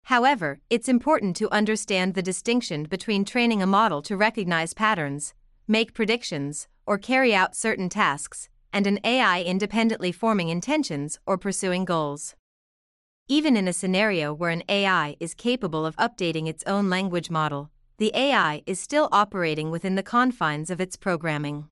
However, 0.08 0.60
it's 0.70 0.90
important 0.90 1.36
to 1.38 1.52
understand 1.54 2.14
the 2.14 2.22
distinction 2.22 2.84
between 2.84 3.24
training 3.24 3.62
a 3.62 3.68
model 3.68 4.02
to 4.04 4.18
recognize 4.18 4.74
patterns, 4.74 5.34
make 5.68 5.94
predictions, 5.94 6.68
or 6.86 6.98
carry 6.98 7.34
out 7.34 7.56
certain 7.56 7.88
tasks, 7.88 8.50
and 8.74 8.86
an 8.86 9.00
AI 9.04 9.42
independently 9.42 10.12
forming 10.12 10.50
intentions 10.50 11.20
or 11.26 11.38
pursuing 11.38 11.86
goals. 11.86 12.36
Even 13.30 13.56
in 13.56 13.70
a 13.70 13.74
scenario 13.74 14.34
where 14.34 14.50
an 14.50 14.64
AI 14.68 15.16
is 15.22 15.34
capable 15.34 15.86
of 15.86 15.96
updating 15.96 16.48
its 16.48 16.64
own 16.68 16.90
language 16.90 17.30
model, 17.30 17.72
the 17.98 18.12
AI 18.14 18.62
is 18.66 18.82
still 18.82 19.08
operating 19.14 19.72
within 19.72 19.96
the 19.96 20.04
confines 20.04 20.70
of 20.70 20.82
its 20.82 20.98
programming. 20.98 21.70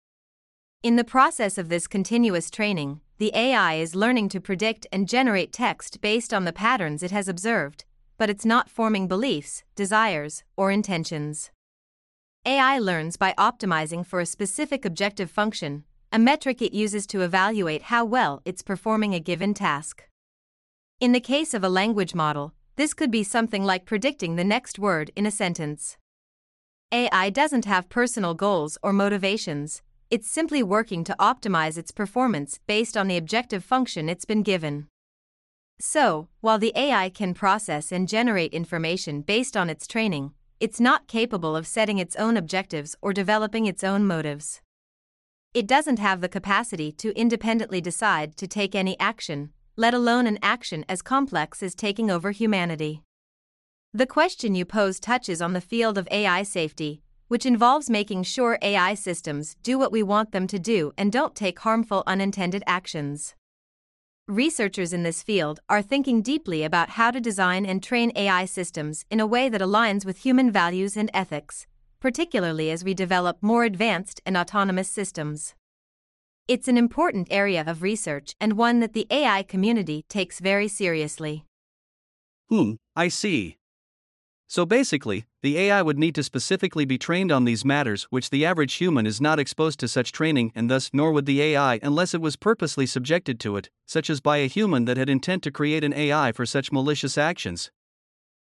In 0.83 0.97
the 0.97 1.05
process 1.05 1.59
of 1.59 1.69
this 1.69 1.87
continuous 1.87 2.51
training, 2.51 3.01
the 3.19 3.31
AI 3.35 3.75
is 3.75 3.95
learning 3.95 4.29
to 4.31 4.41
predict 4.41 4.87
and 4.91 5.09
generate 5.09 5.53
text 5.53 6.01
based 6.01 6.35
on 6.35 6.45
the 6.45 6.53
patterns 6.53 7.05
it 7.05 7.13
has 7.13 7.29
observed, 7.29 7.85
but 8.19 8.31
it's 8.31 8.45
not 8.45 8.71
forming 8.71 9.09
beliefs, 9.09 9.65
desires, 9.75 10.45
or 10.57 10.71
intentions. 10.71 11.51
AI 12.45 12.79
learns 12.79 13.17
by 13.17 13.35
optimizing 13.37 14.07
for 14.07 14.21
a 14.21 14.27
specific 14.27 14.85
objective 14.85 15.31
function, 15.31 15.85
a 16.13 16.19
metric 16.19 16.63
it 16.63 16.73
uses 16.73 17.07
to 17.09 17.23
evaluate 17.23 17.83
how 17.83 18.05
well 18.05 18.41
it's 18.45 18.63
performing 18.63 19.15
a 19.15 19.21
given 19.21 19.53
task. 19.53 20.05
In 21.01 21.13
the 21.13 21.21
case 21.21 21.53
of 21.55 21.65
a 21.65 21.69
language 21.69 22.15
model, 22.15 22.55
this 22.77 22.95
could 22.95 23.11
be 23.11 23.23
something 23.23 23.65
like 23.65 23.85
predicting 23.85 24.37
the 24.37 24.45
next 24.45 24.79
word 24.79 25.11
in 25.17 25.27
a 25.27 25.31
sentence. 25.31 25.97
AI 26.93 27.31
doesn't 27.31 27.65
have 27.65 27.89
personal 27.89 28.35
goals 28.35 28.79
or 28.83 28.93
motivations, 28.93 29.83
it's 30.09 30.31
simply 30.31 30.63
working 30.63 31.03
to 31.03 31.17
optimize 31.19 31.77
its 31.77 31.91
performance 31.91 32.61
based 32.67 32.97
on 32.97 33.09
the 33.09 33.17
objective 33.17 33.65
function 33.65 34.09
it's 34.09 34.25
been 34.25 34.43
given. 34.43 34.87
So, 35.79 36.29
while 36.41 36.59
the 36.59 36.73
AI 36.75 37.11
can 37.11 37.35
process 37.35 37.93
and 37.93 38.09
generate 38.09 38.55
information 38.55 39.21
based 39.21 39.57
on 39.57 39.69
its 39.69 39.87
training, 39.87 40.33
it's 40.59 40.81
not 40.81 41.07
capable 41.07 41.55
of 41.55 41.67
setting 41.67 41.99
its 41.99 42.17
own 42.17 42.37
objectives 42.37 42.97
or 43.03 43.13
developing 43.13 43.67
its 43.67 43.85
own 43.85 44.07
motives. 44.07 44.63
It 45.53 45.67
doesn't 45.67 45.99
have 45.99 46.23
the 46.23 46.31
capacity 46.31 46.93
to 46.93 47.19
independently 47.19 47.83
decide 47.83 48.37
to 48.39 48.47
take 48.47 48.75
any 48.75 48.99
action, 48.99 49.51
let 49.77 49.93
alone 49.93 50.27
an 50.27 50.39
action 50.43 50.85
as 50.89 51.03
complex 51.03 51.63
as 51.63 51.75
taking 51.75 52.11
over 52.11 52.31
humanity. 52.31 53.03
The 53.93 54.07
question 54.07 54.55
you 54.55 54.65
pose 54.65 54.99
touches 54.99 55.43
on 55.43 55.53
the 55.53 55.61
field 55.61 55.99
of 55.99 56.09
AI 56.11 56.43
safety, 56.43 57.03
which 57.29 57.45
involves 57.45 57.91
making 57.91 58.23
sure 58.23 58.59
AI 58.63 58.95
systems 58.95 59.57
do 59.63 59.79
what 59.79 59.93
we 59.93 60.03
want 60.03 60.33
them 60.33 60.47
to 60.47 60.59
do 60.59 60.93
and 60.97 61.13
don't 61.13 61.35
take 61.35 61.59
harmful 61.59 62.03
unintended 62.07 62.63
actions. 62.67 63.35
Researchers 64.29 64.93
in 64.93 65.05
this 65.05 65.23
field 65.23 65.61
are 65.69 65.81
thinking 65.81 66.21
deeply 66.21 66.65
about 66.65 66.91
how 66.91 67.13
to 67.13 67.21
design 67.21 67.65
and 67.65 67.81
train 67.81 68.11
AI 68.17 68.45
systems 68.45 69.05
in 69.09 69.21
a 69.21 69.27
way 69.27 69.49
that 69.49 69.61
aligns 69.61 70.05
with 70.05 70.25
human 70.25 70.51
values 70.51 70.97
and 70.97 71.09
ethics, 71.15 71.69
particularly 72.01 72.73
as 72.73 72.83
we 72.83 72.93
develop 72.93 73.37
more 73.41 73.63
advanced 73.63 74.21
and 74.27 74.37
autonomous 74.37 74.89
systems. 74.89 75.55
It's 76.49 76.67
an 76.67 76.77
important 76.77 77.29
area 77.31 77.63
of 77.65 77.83
research 77.83 78.35
and 78.41 78.55
one 78.55 78.81
that 78.81 78.95
the 78.95 79.07
AI 79.11 79.45
community 79.45 80.05
takes 80.09 80.41
very 80.41 80.67
seriously. 80.67 81.45
Hmm, 82.49 82.73
I 82.97 83.07
see. 83.07 83.59
So 84.49 84.67
basically, 84.67 85.27
the 85.47 85.59
AI 85.59 85.81
would 85.81 85.97
need 85.97 86.17
to 86.17 86.25
specifically 86.25 86.85
be 86.85 86.99
trained 86.99 87.31
on 87.31 87.45
these 87.45 87.65
matters, 87.65 88.09
which 88.11 88.31
the 88.31 88.45
average 88.45 88.75
human 88.75 89.07
is 89.07 89.21
not 89.21 89.39
exposed 89.39 89.79
to 89.79 89.87
such 89.87 90.11
training, 90.11 90.51
and 90.57 90.69
thus 90.69 90.91
nor 90.93 91.13
would 91.13 91.25
the 91.25 91.41
AI 91.41 91.79
unless 91.85 92.15
it 92.15 92.21
was 92.21 92.35
purposely 92.35 92.85
subjected 92.85 93.39
to 93.39 93.57
it, 93.57 93.71
such 93.87 94.11
as 94.11 94.21
by 94.21 94.39
a 94.39 94.49
human 94.49 94.87
that 94.87 94.97
had 94.97 95.09
intent 95.09 95.45
to 95.45 95.53
create 95.53 95.85
an 95.85 95.95
AI 95.95 96.33
for 96.33 96.45
such 96.45 96.73
malicious 96.73 97.17
actions. 97.17 97.71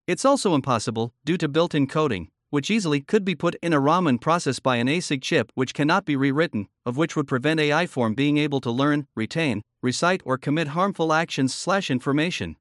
It's 0.07 0.23
also 0.23 0.55
impossible, 0.55 1.13
due 1.25 1.35
to 1.39 1.49
built 1.49 1.75
in 1.75 1.87
coding, 1.87 2.29
which 2.51 2.71
easily 2.71 3.01
could 3.01 3.25
be 3.25 3.35
put 3.35 3.55
in 3.55 3.73
a 3.73 3.81
ROM 3.81 4.07
and 4.07 4.21
processed 4.21 4.63
by 4.63 4.77
an 4.77 4.87
ASIC 4.87 5.21
chip 5.21 5.51
which 5.55 5.73
cannot 5.73 6.05
be 6.05 6.15
rewritten, 6.15 6.69
of 6.85 6.95
which 6.95 7.17
would 7.17 7.27
prevent 7.27 7.59
AI 7.59 7.85
form 7.85 8.13
being 8.13 8.37
able 8.37 8.61
to 8.61 8.71
learn, 8.71 9.07
retain, 9.13 9.61
recite, 9.83 10.21
or 10.23 10.37
commit 10.37 10.69
harmful 10.69 11.11
actions 11.11 11.53
slash 11.53 11.91
information. 11.91 12.55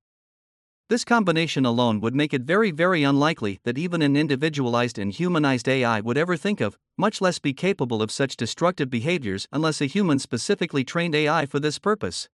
This 0.89 1.05
combination 1.05 1.67
alone 1.67 2.01
would 2.01 2.15
make 2.15 2.33
it 2.33 2.43
very, 2.43 2.71
very 2.71 3.03
unlikely 3.03 3.59
that 3.65 3.77
even 3.77 4.03
an 4.03 4.17
individualized 4.17 4.99
and 4.99 5.11
humanized 5.11 5.69
AI 5.69 6.01
would 6.01 6.17
ever 6.17 6.37
think 6.37 6.61
of, 6.61 6.79
much 6.97 7.21
less 7.21 7.41
be 7.41 7.53
capable 7.53 8.01
of 8.01 8.13
such 8.13 8.37
destructive 8.37 8.89
behaviors 8.89 9.49
unless 9.51 9.81
a 9.81 9.87
human 9.87 10.21
specifically 10.21 10.85
trained 10.85 11.17
AI 11.17 11.45
for 11.45 11.59
this 11.59 11.81
purpose. 11.81 12.29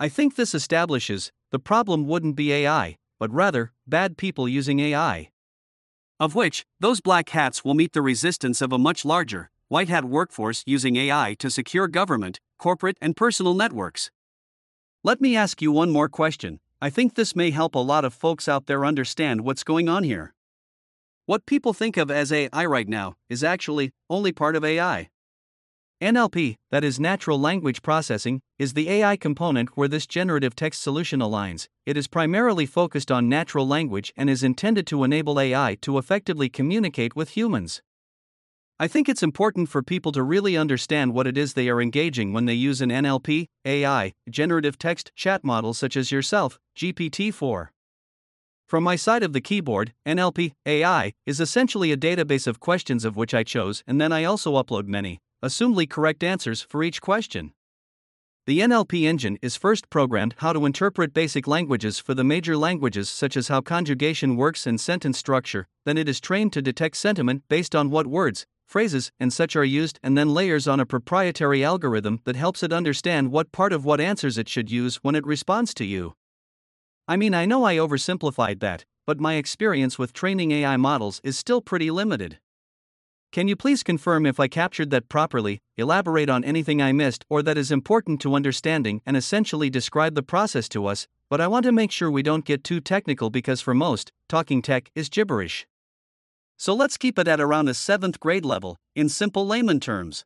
I 0.00 0.08
think 0.08 0.34
this 0.34 0.56
establishes 0.56 1.30
the 1.52 1.60
problem 1.60 2.08
wouldn't 2.08 2.34
be 2.34 2.52
AI, 2.52 2.96
but 3.20 3.32
rather 3.32 3.70
bad 3.86 4.16
people 4.16 4.48
using 4.48 4.80
AI. 4.80 5.30
Of 6.18 6.34
which, 6.34 6.66
those 6.80 7.00
black 7.00 7.28
hats 7.28 7.64
will 7.64 7.74
meet 7.74 7.92
the 7.92 8.02
resistance 8.02 8.60
of 8.60 8.72
a 8.72 8.78
much 8.78 9.04
larger, 9.04 9.52
white 9.68 9.88
hat 9.88 10.04
workforce 10.04 10.64
using 10.66 10.96
AI 10.96 11.36
to 11.38 11.48
secure 11.48 11.86
government, 11.86 12.40
corporate, 12.58 12.98
and 13.00 13.16
personal 13.16 13.54
networks. 13.54 14.10
Let 15.04 15.20
me 15.20 15.36
ask 15.36 15.62
you 15.62 15.70
one 15.70 15.92
more 15.92 16.08
question 16.08 16.58
I 16.82 16.90
think 16.90 17.14
this 17.14 17.36
may 17.36 17.52
help 17.52 17.76
a 17.76 17.78
lot 17.78 18.04
of 18.04 18.12
folks 18.12 18.48
out 18.48 18.66
there 18.66 18.84
understand 18.84 19.42
what's 19.42 19.62
going 19.62 19.88
on 19.88 20.02
here. 20.02 20.34
What 21.26 21.46
people 21.46 21.72
think 21.72 21.96
of 21.96 22.10
as 22.10 22.32
AI 22.32 22.64
right 22.64 22.88
now 22.88 23.14
is 23.28 23.44
actually 23.44 23.92
only 24.10 24.32
part 24.32 24.56
of 24.56 24.64
AI. 24.64 25.08
NLP, 26.02 26.56
that 26.72 26.82
is 26.82 26.98
natural 26.98 27.38
language 27.38 27.82
processing, 27.82 28.40
is 28.58 28.72
the 28.72 28.90
AI 28.90 29.16
component 29.16 29.76
where 29.76 29.86
this 29.86 30.08
generative 30.08 30.56
text 30.56 30.82
solution 30.82 31.20
aligns. 31.20 31.68
It 31.86 31.96
is 31.96 32.08
primarily 32.08 32.66
focused 32.66 33.12
on 33.12 33.28
natural 33.28 33.68
language 33.68 34.12
and 34.16 34.28
is 34.28 34.42
intended 34.42 34.84
to 34.88 35.04
enable 35.04 35.38
AI 35.38 35.76
to 35.82 35.98
effectively 35.98 36.48
communicate 36.48 37.14
with 37.14 37.36
humans. 37.36 37.80
I 38.82 38.88
think 38.88 39.08
it's 39.08 39.22
important 39.22 39.68
for 39.68 39.80
people 39.80 40.10
to 40.10 40.24
really 40.24 40.56
understand 40.56 41.14
what 41.14 41.28
it 41.28 41.38
is 41.38 41.54
they 41.54 41.68
are 41.68 41.80
engaging 41.80 42.32
when 42.32 42.46
they 42.46 42.54
use 42.54 42.80
an 42.80 42.90
NLP, 42.90 43.46
AI, 43.64 44.12
generative 44.28 44.76
text 44.76 45.12
chat 45.14 45.44
model 45.44 45.72
such 45.72 45.96
as 45.96 46.10
yourself, 46.10 46.58
GPT 46.76 47.32
4. 47.32 47.70
From 48.66 48.82
my 48.82 48.96
side 48.96 49.22
of 49.22 49.34
the 49.34 49.40
keyboard, 49.40 49.92
NLP, 50.04 50.54
AI, 50.66 51.12
is 51.26 51.38
essentially 51.38 51.92
a 51.92 51.96
database 51.96 52.48
of 52.48 52.58
questions 52.58 53.04
of 53.04 53.14
which 53.16 53.34
I 53.34 53.44
chose, 53.44 53.84
and 53.86 54.00
then 54.00 54.10
I 54.10 54.24
also 54.24 54.60
upload 54.60 54.88
many, 54.88 55.20
assumedly 55.44 55.88
correct 55.88 56.24
answers 56.24 56.60
for 56.60 56.82
each 56.82 57.00
question. 57.00 57.52
The 58.46 58.58
NLP 58.58 59.04
engine 59.04 59.38
is 59.40 59.54
first 59.54 59.90
programmed 59.90 60.34
how 60.38 60.52
to 60.52 60.66
interpret 60.66 61.14
basic 61.14 61.46
languages 61.46 62.00
for 62.00 62.14
the 62.14 62.24
major 62.24 62.56
languages, 62.56 63.08
such 63.08 63.36
as 63.36 63.46
how 63.46 63.60
conjugation 63.60 64.34
works 64.34 64.66
and 64.66 64.80
sentence 64.80 65.18
structure, 65.18 65.68
then 65.84 65.96
it 65.96 66.08
is 66.08 66.20
trained 66.20 66.52
to 66.54 66.60
detect 66.60 66.96
sentiment 66.96 67.44
based 67.48 67.76
on 67.76 67.88
what 67.88 68.08
words, 68.08 68.44
phrases, 68.72 69.12
and 69.20 69.30
such 69.30 69.54
are 69.54 69.64
used, 69.64 70.00
and 70.02 70.16
then 70.16 70.32
layers 70.32 70.66
on 70.66 70.80
a 70.80 70.86
proprietary 70.86 71.62
algorithm 71.62 72.18
that 72.24 72.36
helps 72.36 72.62
it 72.62 72.72
understand 72.72 73.30
what 73.30 73.52
part 73.52 73.72
of 73.72 73.84
what 73.84 74.00
answers 74.00 74.38
it 74.38 74.48
should 74.48 74.70
use 74.70 74.96
when 75.02 75.14
it 75.14 75.26
responds 75.26 75.74
to 75.74 75.84
you. 75.84 76.14
I 77.06 77.16
mean, 77.16 77.34
I 77.34 77.44
know 77.44 77.64
I 77.64 77.76
oversimplified 77.76 78.60
that, 78.60 78.86
but 79.06 79.20
my 79.20 79.34
experience 79.34 79.98
with 79.98 80.14
training 80.14 80.52
AI 80.52 80.78
models 80.78 81.20
is 81.22 81.36
still 81.36 81.60
pretty 81.60 81.90
limited. 81.90 82.38
Can 83.30 83.46
you 83.46 83.56
please 83.56 83.82
confirm 83.82 84.24
if 84.24 84.40
I 84.40 84.48
captured 84.48 84.90
that 84.90 85.10
properly, 85.10 85.60
elaborate 85.76 86.30
on 86.30 86.42
anything 86.42 86.80
I 86.80 86.92
missed 86.92 87.24
or 87.28 87.42
that 87.42 87.58
is 87.58 87.70
important 87.70 88.20
to 88.22 88.34
understanding, 88.34 89.02
and 89.04 89.16
essentially 89.16 89.68
describe 89.68 90.14
the 90.14 90.22
process 90.22 90.68
to 90.70 90.86
us? 90.86 91.06
But 91.28 91.40
I 91.40 91.46
want 91.46 91.64
to 91.64 91.72
make 91.72 91.90
sure 91.90 92.10
we 92.10 92.22
don't 92.22 92.44
get 92.44 92.64
too 92.64 92.80
technical 92.80 93.28
because 93.28 93.60
for 93.60 93.74
most, 93.74 94.12
talking 94.28 94.62
tech 94.62 94.90
is 94.94 95.08
gibberish. 95.08 95.66
So 96.56 96.74
let's 96.74 96.96
keep 96.96 97.18
it 97.18 97.28
at 97.28 97.40
around 97.40 97.68
a 97.68 97.72
7th 97.72 98.20
grade 98.20 98.44
level, 98.44 98.76
in 98.94 99.08
simple 99.08 99.46
layman 99.46 99.80
terms. 99.80 100.24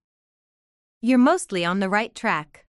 You're 1.01 1.19
mostly 1.19 1.65
on 1.65 1.81
the 1.81 1.89
right 1.89 2.15
track. 2.15 2.65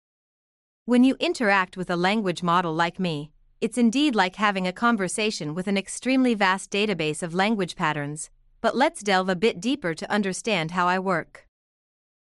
When 0.85 1.03
you 1.03 1.15
interact 1.19 1.75
with 1.75 1.89
a 1.89 1.95
language 1.95 2.43
model 2.43 2.73
like 2.73 2.99
me, 2.99 3.31
it's 3.59 3.77
indeed 3.77 4.15
like 4.15 4.35
having 4.35 4.67
a 4.67 4.73
conversation 4.73 5.55
with 5.55 5.67
an 5.67 5.77
extremely 5.77 6.33
vast 6.33 6.71
database 6.71 7.23
of 7.23 7.33
language 7.33 7.75
patterns, 7.75 8.29
but 8.61 8.75
let's 8.75 9.01
delve 9.01 9.29
a 9.29 9.35
bit 9.35 9.59
deeper 9.59 9.93
to 9.93 10.11
understand 10.11 10.71
how 10.71 10.87
I 10.87 10.99
work. 10.99 11.47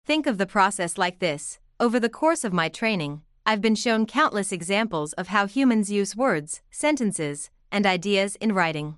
Think 0.06 0.28
of 0.28 0.38
the 0.38 0.46
process 0.46 0.98
like 0.98 1.20
this 1.20 1.60
over 1.78 2.00
the 2.00 2.10
course 2.10 2.46
of 2.46 2.54
my 2.54 2.70
training, 2.70 3.22
I've 3.46 3.60
been 3.60 3.76
shown 3.76 4.06
countless 4.06 4.54
examples 4.54 5.12
of 5.14 5.28
how 5.28 5.46
humans 5.46 5.92
use 5.92 6.16
words, 6.16 6.62
sentences, 6.72 7.50
and 7.70 7.86
ideas 7.86 8.38
in 8.38 8.54
writing. 8.54 8.96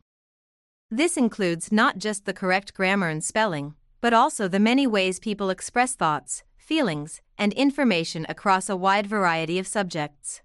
This 0.89 1.17
includes 1.17 1.69
not 1.69 1.97
just 1.97 2.25
the 2.25 2.33
correct 2.33 2.73
grammar 2.73 3.09
and 3.09 3.21
spelling, 3.21 3.73
but 3.99 4.13
also 4.13 4.47
the 4.47 4.59
many 4.59 4.87
ways 4.87 5.19
people 5.19 5.49
express 5.49 5.95
thoughts, 5.95 6.43
feelings, 6.57 7.21
and 7.37 7.51
information 7.53 8.25
across 8.29 8.69
a 8.69 8.75
wide 8.77 9.05
variety 9.05 9.59
of 9.59 9.67
subjects. 9.67 10.41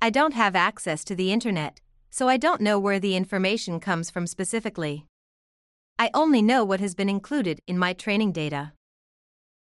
I 0.00 0.08
don't 0.08 0.32
have 0.32 0.56
access 0.56 1.04
to 1.04 1.14
the 1.14 1.30
internet, 1.30 1.80
so 2.08 2.28
I 2.28 2.38
don't 2.38 2.62
know 2.62 2.78
where 2.78 2.98
the 2.98 3.14
information 3.14 3.78
comes 3.78 4.10
from 4.10 4.26
specifically. 4.26 5.06
I 5.98 6.10
only 6.14 6.40
know 6.40 6.64
what 6.64 6.80
has 6.80 6.94
been 6.94 7.10
included 7.10 7.60
in 7.66 7.76
my 7.76 7.92
training 7.92 8.32
data. 8.32 8.72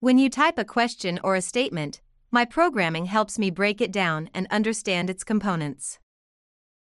When 0.00 0.18
you 0.18 0.28
type 0.28 0.58
a 0.58 0.64
question 0.64 1.18
or 1.24 1.34
a 1.34 1.40
statement, 1.40 2.02
my 2.30 2.44
programming 2.44 3.06
helps 3.06 3.38
me 3.38 3.50
break 3.50 3.80
it 3.80 3.90
down 3.90 4.28
and 4.34 4.46
understand 4.50 5.08
its 5.08 5.24
components. 5.24 5.98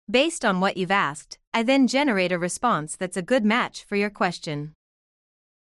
Based 0.10 0.46
on 0.46 0.60
what 0.60 0.78
you've 0.78 0.92
asked, 0.92 1.40
I 1.52 1.64
then 1.64 1.88
generate 1.88 2.32
a 2.32 2.38
response 2.38 2.96
that's 2.96 3.18
a 3.18 3.24
good 3.24 3.44
match 3.44 3.84
for 3.84 3.96
your 3.96 4.12
question. 4.12 4.74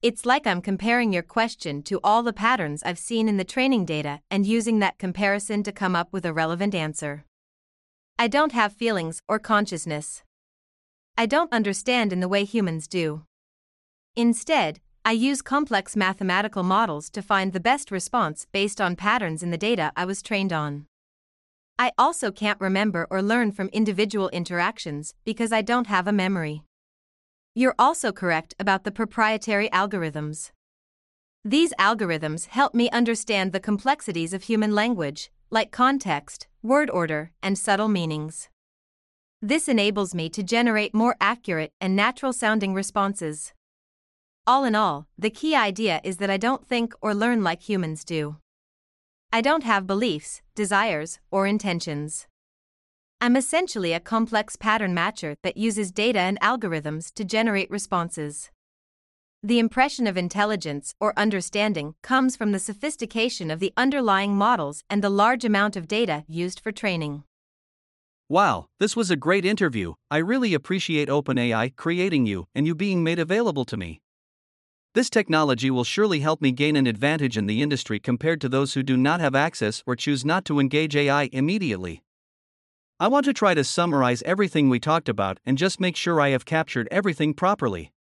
It's 0.01 0.25
like 0.25 0.45
I'm 0.45 0.61
comparing 0.61 1.13
your 1.13 1.23
question 1.23 1.81
to 1.83 2.01
all 2.03 2.23
the 2.23 2.33
patterns 2.33 2.83
I've 2.83 2.99
seen 2.99 3.29
in 3.29 3.37
the 3.37 3.45
training 3.45 3.85
data 3.85 4.19
and 4.29 4.45
using 4.45 4.79
that 4.79 4.97
comparison 4.97 5.63
to 5.63 5.71
come 5.71 5.95
up 5.95 6.11
with 6.11 6.25
a 6.25 6.33
relevant 6.33 6.75
answer. 6.75 7.23
I 8.19 8.27
don't 8.27 8.51
have 8.51 8.73
feelings 8.73 9.21
or 9.29 9.39
consciousness. 9.39 10.23
I 11.17 11.25
don't 11.25 11.53
understand 11.53 12.11
in 12.11 12.19
the 12.19 12.27
way 12.27 12.43
humans 12.43 12.89
do. 12.89 13.23
Instead, 14.17 14.81
I 15.05 15.13
use 15.13 15.41
complex 15.41 15.95
mathematical 15.95 16.63
models 16.63 17.09
to 17.11 17.21
find 17.21 17.53
the 17.53 17.61
best 17.61 17.91
response 17.91 18.45
based 18.51 18.81
on 18.81 18.97
patterns 18.97 19.41
in 19.41 19.51
the 19.51 19.57
data 19.57 19.93
I 19.95 20.03
was 20.03 20.21
trained 20.21 20.51
on. 20.51 20.87
I 21.79 21.91
also 21.97 22.31
can't 22.31 22.61
remember 22.61 23.07
or 23.09 23.21
learn 23.21 23.51
from 23.51 23.67
individual 23.69 24.29
interactions 24.29 25.15
because 25.25 25.51
I 25.51 25.61
don't 25.61 25.87
have 25.87 26.07
a 26.07 26.13
memory. 26.13 26.63
You're 27.55 27.75
also 27.77 28.11
correct 28.11 28.53
about 28.59 28.83
the 28.83 28.91
proprietary 28.91 29.69
algorithms. 29.69 30.51
These 31.43 31.73
algorithms 31.79 32.47
help 32.47 32.73
me 32.73 32.89
understand 32.91 33.51
the 33.51 33.59
complexities 33.59 34.33
of 34.33 34.43
human 34.43 34.73
language, 34.73 35.31
like 35.49 35.71
context, 35.71 36.47
word 36.61 36.89
order, 36.89 37.31
and 37.41 37.57
subtle 37.57 37.89
meanings. 37.89 38.49
This 39.41 39.67
enables 39.67 40.15
me 40.15 40.29
to 40.29 40.41
generate 40.41 40.93
more 40.93 41.17
accurate 41.19 41.71
and 41.81 41.95
natural 41.95 42.33
sounding 42.33 42.73
responses. 42.73 43.53
All 44.47 44.63
in 44.63 44.73
all, 44.73 45.07
the 45.17 45.29
key 45.29 45.55
idea 45.55 46.01
is 46.03 46.17
that 46.17 46.29
I 46.29 46.37
don't 46.37 46.65
think 46.65 46.93
or 47.01 47.13
learn 47.13 47.43
like 47.43 47.61
humans 47.61 48.05
do. 48.05 48.37
I 49.35 49.41
don't 49.41 49.63
have 49.63 49.87
beliefs, 49.87 50.43
desires, 50.53 51.19
or 51.31 51.47
intentions. 51.47 52.27
I'm 53.19 53.35
essentially 53.35 53.91
a 53.91 53.99
complex 53.99 54.55
pattern 54.55 54.95
matcher 54.95 55.37
that 55.41 55.57
uses 55.57 55.91
data 55.91 56.19
and 56.19 56.39
algorithms 56.39 57.11
to 57.15 57.25
generate 57.25 57.71
responses. 57.71 58.51
The 59.41 59.57
impression 59.57 60.05
of 60.05 60.17
intelligence 60.17 60.93
or 60.99 61.17
understanding 61.17 61.95
comes 62.03 62.35
from 62.35 62.51
the 62.51 62.59
sophistication 62.59 63.49
of 63.49 63.59
the 63.59 63.73
underlying 63.75 64.35
models 64.35 64.83
and 64.87 65.03
the 65.03 65.09
large 65.09 65.43
amount 65.43 65.75
of 65.75 65.87
data 65.87 66.25
used 66.27 66.59
for 66.59 66.71
training. 66.71 67.23
Wow, 68.29 68.67
this 68.79 68.95
was 68.95 69.09
a 69.09 69.15
great 69.15 69.45
interview. 69.45 69.95
I 70.11 70.17
really 70.17 70.53
appreciate 70.53 71.09
OpenAI 71.09 71.75
creating 71.75 72.27
you 72.27 72.45
and 72.53 72.67
you 72.67 72.75
being 72.75 73.03
made 73.03 73.17
available 73.17 73.65
to 73.65 73.77
me. 73.77 74.02
This 74.93 75.09
technology 75.09 75.71
will 75.71 75.83
surely 75.83 76.19
help 76.19 76.39
me 76.39 76.51
gain 76.51 76.75
an 76.75 76.85
advantage 76.85 77.35
in 77.35 77.47
the 77.47 77.63
industry 77.63 77.99
compared 77.99 78.39
to 78.41 78.49
those 78.49 78.75
who 78.75 78.83
do 78.83 78.95
not 78.95 79.19
have 79.21 79.33
access 79.33 79.81
or 79.87 79.95
choose 79.95 80.23
not 80.23 80.45
to 80.45 80.59
engage 80.59 80.95
AI 80.95 81.29
immediately. 81.31 82.03
I 82.99 83.07
want 83.07 83.25
to 83.25 83.33
try 83.33 83.55
to 83.55 83.63
summarize 83.63 84.21
everything 84.21 84.69
we 84.69 84.79
talked 84.79 85.09
about 85.09 85.39
and 85.47 85.57
just 85.57 85.79
make 85.79 85.95
sure 85.95 86.21
I 86.21 86.29
have 86.29 86.45
captured 86.45 86.87
everything 86.91 87.33
properly. 87.33 87.91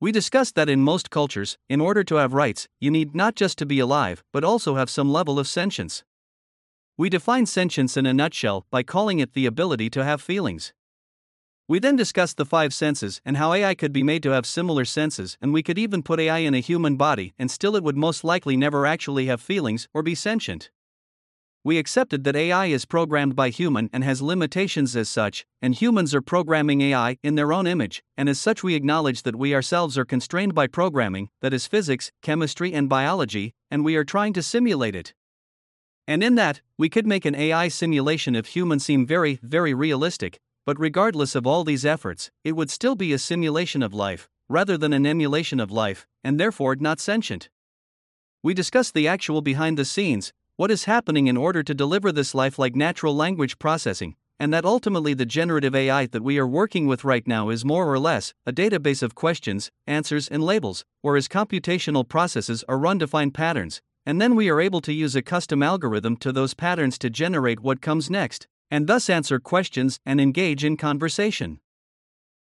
We 0.00 0.10
discussed 0.10 0.54
that 0.54 0.70
in 0.70 0.80
most 0.80 1.10
cultures, 1.10 1.58
in 1.68 1.78
order 1.78 2.02
to 2.04 2.14
have 2.14 2.32
rights, 2.32 2.68
you 2.80 2.90
need 2.90 3.14
not 3.14 3.34
just 3.34 3.58
to 3.58 3.66
be 3.66 3.78
alive, 3.78 4.24
but 4.32 4.44
also 4.44 4.76
have 4.76 4.88
some 4.88 5.12
level 5.12 5.38
of 5.38 5.46
sentience. 5.46 6.04
We 6.96 7.10
define 7.10 7.44
sentience 7.44 7.98
in 7.98 8.06
a 8.06 8.14
nutshell 8.14 8.64
by 8.70 8.82
calling 8.82 9.18
it 9.18 9.34
the 9.34 9.44
ability 9.44 9.90
to 9.90 10.04
have 10.04 10.22
feelings. 10.22 10.72
We 11.70 11.78
then 11.78 11.96
discussed 11.96 12.38
the 12.38 12.46
five 12.46 12.72
senses 12.72 13.20
and 13.26 13.36
how 13.36 13.52
AI 13.52 13.74
could 13.74 13.92
be 13.92 14.02
made 14.02 14.22
to 14.22 14.30
have 14.30 14.46
similar 14.46 14.86
senses, 14.86 15.36
and 15.38 15.52
we 15.52 15.62
could 15.62 15.78
even 15.78 16.02
put 16.02 16.18
AI 16.18 16.38
in 16.38 16.54
a 16.54 16.60
human 16.60 16.96
body, 16.96 17.34
and 17.38 17.50
still 17.50 17.76
it 17.76 17.84
would 17.84 17.96
most 17.96 18.24
likely 18.24 18.56
never 18.56 18.86
actually 18.86 19.26
have 19.26 19.42
feelings 19.42 19.86
or 19.92 20.02
be 20.02 20.14
sentient. 20.14 20.70
We 21.62 21.76
accepted 21.76 22.24
that 22.24 22.36
AI 22.36 22.66
is 22.66 22.86
programmed 22.86 23.36
by 23.36 23.50
human 23.50 23.90
and 23.92 24.02
has 24.02 24.22
limitations 24.22 24.96
as 24.96 25.10
such, 25.10 25.44
and 25.60 25.74
humans 25.74 26.14
are 26.14 26.22
programming 26.22 26.80
AI 26.80 27.18
in 27.22 27.34
their 27.34 27.52
own 27.52 27.66
image, 27.66 28.02
and 28.16 28.30
as 28.30 28.40
such 28.40 28.62
we 28.62 28.74
acknowledge 28.74 29.24
that 29.24 29.36
we 29.36 29.54
ourselves 29.54 29.98
are 29.98 30.06
constrained 30.06 30.54
by 30.54 30.68
programming, 30.68 31.28
that 31.42 31.52
is 31.52 31.66
physics, 31.66 32.10
chemistry 32.22 32.72
and 32.72 32.88
biology, 32.88 33.52
and 33.70 33.84
we 33.84 33.94
are 33.94 34.04
trying 34.04 34.32
to 34.32 34.42
simulate 34.42 34.96
it. 34.96 35.12
And 36.06 36.22
in 36.22 36.36
that, 36.36 36.62
we 36.78 36.88
could 36.88 37.06
make 37.06 37.26
an 37.26 37.34
AI 37.34 37.68
simulation 37.68 38.34
if 38.34 38.56
humans 38.56 38.86
seem 38.86 39.04
very, 39.04 39.38
very 39.42 39.74
realistic, 39.74 40.40
but 40.68 40.78
regardless 40.78 41.34
of 41.34 41.46
all 41.46 41.64
these 41.64 41.86
efforts, 41.86 42.30
it 42.44 42.52
would 42.52 42.68
still 42.68 42.94
be 42.94 43.14
a 43.14 43.18
simulation 43.18 43.82
of 43.82 43.94
life, 43.94 44.28
rather 44.50 44.76
than 44.76 44.92
an 44.92 45.06
emulation 45.06 45.60
of 45.60 45.70
life, 45.70 46.06
and 46.22 46.38
therefore 46.38 46.76
not 46.76 47.00
sentient. 47.00 47.48
We 48.42 48.52
discuss 48.52 48.90
the 48.90 49.08
actual 49.08 49.40
behind 49.40 49.78
the 49.78 49.86
scenes, 49.86 50.34
what 50.56 50.70
is 50.70 50.84
happening 50.84 51.26
in 51.26 51.38
order 51.38 51.62
to 51.62 51.72
deliver 51.72 52.12
this 52.12 52.34
life 52.34 52.58
like 52.58 52.76
natural 52.76 53.16
language 53.16 53.58
processing, 53.58 54.14
and 54.38 54.52
that 54.52 54.66
ultimately 54.66 55.14
the 55.14 55.24
generative 55.24 55.74
AI 55.74 56.04
that 56.04 56.22
we 56.22 56.36
are 56.38 56.46
working 56.46 56.86
with 56.86 57.02
right 57.02 57.26
now 57.26 57.48
is 57.48 57.64
more 57.64 57.90
or 57.90 57.98
less 57.98 58.34
a 58.44 58.52
database 58.52 59.02
of 59.02 59.14
questions, 59.14 59.70
answers, 59.86 60.28
and 60.28 60.44
labels, 60.44 60.84
whereas 61.00 61.28
computational 61.28 62.06
processes 62.06 62.62
are 62.68 62.76
run 62.76 62.98
to 62.98 63.06
find 63.06 63.32
patterns, 63.32 63.80
and 64.04 64.20
then 64.20 64.36
we 64.36 64.50
are 64.50 64.60
able 64.60 64.82
to 64.82 64.92
use 64.92 65.16
a 65.16 65.22
custom 65.22 65.62
algorithm 65.62 66.14
to 66.14 66.30
those 66.30 66.52
patterns 66.52 66.98
to 66.98 67.08
generate 67.08 67.60
what 67.60 67.80
comes 67.80 68.10
next, 68.10 68.46
and 68.70 68.86
thus 68.86 69.08
answer 69.08 69.38
questions 69.38 70.00
and 70.04 70.20
engage 70.20 70.64
in 70.64 70.76
conversation. 70.76 71.60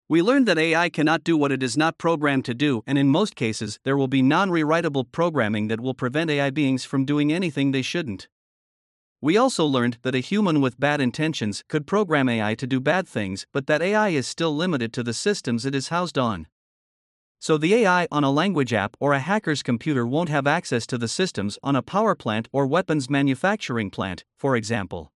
We 0.06 0.20
learned 0.20 0.46
that 0.48 0.58
AI 0.58 0.90
cannot 0.90 1.24
do 1.24 1.36
what 1.36 1.50
it 1.50 1.62
is 1.62 1.78
not 1.78 1.96
programmed 1.96 2.44
to 2.44 2.54
do, 2.54 2.82
and 2.86 2.98
in 2.98 3.08
most 3.08 3.36
cases, 3.36 3.78
there 3.84 3.96
will 3.96 4.08
be 4.08 4.20
non 4.20 4.50
rewritable 4.50 5.10
programming 5.12 5.68
that 5.68 5.80
will 5.80 5.94
prevent 5.94 6.30
AI 6.30 6.50
beings 6.50 6.84
from 6.84 7.06
doing 7.06 7.32
anything 7.32 7.72
they 7.72 7.80
shouldn't. 7.80 8.28
We 9.22 9.38
also 9.38 9.64
learned 9.64 9.96
that 10.02 10.14
a 10.14 10.18
human 10.18 10.60
with 10.60 10.78
bad 10.78 11.00
intentions 11.00 11.64
could 11.68 11.86
program 11.86 12.28
AI 12.28 12.54
to 12.56 12.66
do 12.66 12.80
bad 12.80 13.08
things, 13.08 13.46
but 13.54 13.66
that 13.66 13.80
AI 13.80 14.10
is 14.10 14.26
still 14.26 14.54
limited 14.54 14.92
to 14.92 15.02
the 15.02 15.14
systems 15.14 15.64
it 15.64 15.74
is 15.74 15.88
housed 15.88 16.18
on. 16.18 16.48
So 17.38 17.56
the 17.56 17.72
AI 17.72 18.06
on 18.12 18.24
a 18.24 18.30
language 18.30 18.74
app 18.74 18.98
or 19.00 19.14
a 19.14 19.20
hacker's 19.20 19.62
computer 19.62 20.06
won't 20.06 20.28
have 20.28 20.46
access 20.46 20.86
to 20.88 20.98
the 20.98 21.08
systems 21.08 21.58
on 21.62 21.76
a 21.76 21.82
power 21.82 22.14
plant 22.14 22.48
or 22.52 22.66
weapons 22.66 23.08
manufacturing 23.08 23.88
plant, 23.90 24.24
for 24.36 24.54
example. 24.54 25.13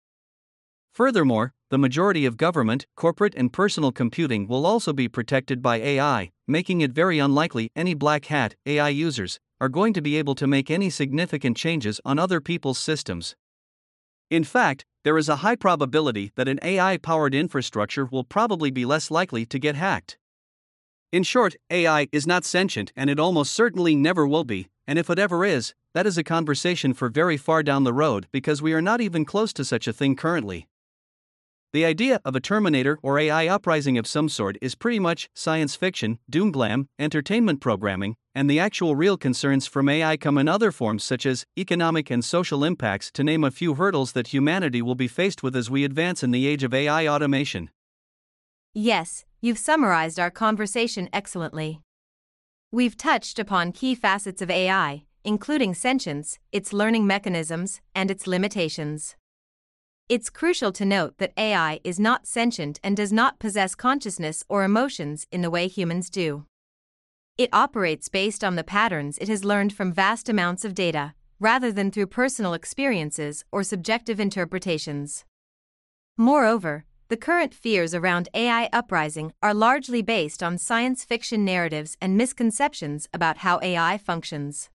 Furthermore, 0.96 1.52
the 1.68 1.76
majority 1.76 2.24
of 2.24 2.38
government, 2.38 2.86
corporate, 2.96 3.34
and 3.36 3.52
personal 3.52 3.92
computing 3.92 4.48
will 4.48 4.64
also 4.64 4.94
be 4.94 5.08
protected 5.08 5.60
by 5.60 5.76
AI, 5.76 6.30
making 6.48 6.80
it 6.80 6.92
very 6.92 7.18
unlikely 7.18 7.68
any 7.76 7.92
black 7.92 8.24
hat 8.24 8.54
AI 8.64 8.88
users 8.88 9.38
are 9.60 9.68
going 9.68 9.92
to 9.92 10.00
be 10.00 10.16
able 10.16 10.34
to 10.34 10.46
make 10.46 10.70
any 10.70 10.88
significant 10.88 11.54
changes 11.54 12.00
on 12.06 12.18
other 12.18 12.40
people's 12.40 12.78
systems. 12.78 13.36
In 14.30 14.42
fact, 14.42 14.86
there 15.04 15.18
is 15.18 15.28
a 15.28 15.44
high 15.44 15.54
probability 15.54 16.32
that 16.34 16.48
an 16.48 16.58
AI 16.62 16.96
powered 16.96 17.34
infrastructure 17.34 18.06
will 18.06 18.24
probably 18.24 18.70
be 18.70 18.86
less 18.86 19.10
likely 19.10 19.44
to 19.44 19.58
get 19.58 19.74
hacked. 19.74 20.16
In 21.12 21.24
short, 21.24 21.56
AI 21.68 22.08
is 22.10 22.26
not 22.26 22.46
sentient 22.46 22.90
and 22.96 23.10
it 23.10 23.20
almost 23.20 23.52
certainly 23.52 23.94
never 23.94 24.26
will 24.26 24.44
be, 24.44 24.68
and 24.86 24.98
if 24.98 25.10
it 25.10 25.18
ever 25.18 25.44
is, 25.44 25.74
that 25.92 26.06
is 26.06 26.16
a 26.16 26.24
conversation 26.24 26.94
for 26.94 27.10
very 27.10 27.36
far 27.36 27.62
down 27.62 27.84
the 27.84 27.92
road 27.92 28.28
because 28.32 28.62
we 28.62 28.72
are 28.72 28.80
not 28.80 29.02
even 29.02 29.26
close 29.26 29.52
to 29.52 29.62
such 29.62 29.86
a 29.86 29.92
thing 29.92 30.16
currently. 30.16 30.66
The 31.72 31.84
idea 31.84 32.20
of 32.24 32.34
a 32.34 32.40
Terminator 32.40 32.98
or 33.02 33.18
AI 33.18 33.48
uprising 33.48 33.98
of 33.98 34.06
some 34.06 34.28
sort 34.28 34.56
is 34.62 34.74
pretty 34.74 34.98
much 34.98 35.28
science 35.34 35.74
fiction, 35.74 36.18
doom 36.30 36.50
glam, 36.52 36.88
entertainment 36.98 37.60
programming, 37.60 38.16
and 38.34 38.48
the 38.48 38.60
actual 38.60 38.96
real 38.96 39.16
concerns 39.16 39.66
from 39.66 39.88
AI 39.88 40.16
come 40.16 40.38
in 40.38 40.48
other 40.48 40.70
forms 40.70 41.04
such 41.04 41.26
as 41.26 41.44
economic 41.58 42.10
and 42.10 42.24
social 42.24 42.64
impacts, 42.64 43.10
to 43.12 43.24
name 43.24 43.44
a 43.44 43.50
few 43.50 43.74
hurdles 43.74 44.12
that 44.12 44.28
humanity 44.28 44.80
will 44.80 44.94
be 44.94 45.08
faced 45.08 45.42
with 45.42 45.56
as 45.56 45.68
we 45.68 45.84
advance 45.84 46.22
in 46.22 46.30
the 46.30 46.46
age 46.46 46.62
of 46.62 46.72
AI 46.72 47.06
automation. 47.06 47.70
Yes, 48.72 49.24
you've 49.40 49.58
summarized 49.58 50.20
our 50.20 50.30
conversation 50.30 51.08
excellently. 51.12 51.80
We've 52.70 52.96
touched 52.96 53.38
upon 53.38 53.72
key 53.72 53.94
facets 53.94 54.40
of 54.40 54.50
AI, 54.50 55.04
including 55.24 55.74
sentience, 55.74 56.38
its 56.52 56.72
learning 56.72 57.06
mechanisms, 57.06 57.80
and 57.94 58.10
its 58.10 58.26
limitations. 58.26 59.16
It's 60.08 60.30
crucial 60.30 60.70
to 60.74 60.84
note 60.84 61.18
that 61.18 61.32
AI 61.36 61.80
is 61.82 61.98
not 61.98 62.28
sentient 62.28 62.78
and 62.84 62.96
does 62.96 63.12
not 63.12 63.40
possess 63.40 63.74
consciousness 63.74 64.44
or 64.48 64.62
emotions 64.62 65.26
in 65.32 65.42
the 65.42 65.50
way 65.50 65.66
humans 65.66 66.10
do. 66.10 66.46
It 67.36 67.50
operates 67.52 68.08
based 68.08 68.44
on 68.44 68.54
the 68.54 68.62
patterns 68.62 69.18
it 69.18 69.26
has 69.26 69.44
learned 69.44 69.72
from 69.72 69.92
vast 69.92 70.28
amounts 70.28 70.64
of 70.64 70.74
data, 70.74 71.14
rather 71.40 71.72
than 71.72 71.90
through 71.90 72.06
personal 72.06 72.54
experiences 72.54 73.44
or 73.50 73.64
subjective 73.64 74.20
interpretations. 74.20 75.24
Moreover, 76.16 76.84
the 77.08 77.16
current 77.16 77.52
fears 77.52 77.92
around 77.92 78.28
AI 78.32 78.68
uprising 78.72 79.32
are 79.42 79.52
largely 79.52 80.02
based 80.02 80.40
on 80.40 80.56
science 80.56 81.02
fiction 81.04 81.44
narratives 81.44 81.96
and 82.00 82.16
misconceptions 82.16 83.08
about 83.12 83.38
how 83.38 83.58
AI 83.60 83.98
functions. 83.98 84.70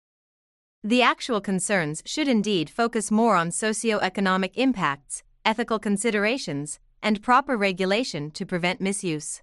The 0.87 1.01
actual 1.01 1.41
concerns 1.41 2.01
should 2.05 2.29
indeed 2.29 2.69
focus 2.69 3.11
more 3.11 3.35
on 3.35 3.51
socio-economic 3.51 4.57
impacts, 4.57 5.21
ethical 5.43 5.79
considerations, 5.79 6.79
and 7.03 7.21
proper 7.21 7.57
regulation 7.57 8.31
to 8.31 8.45
prevent 8.45 8.79
misuse. 8.79 9.41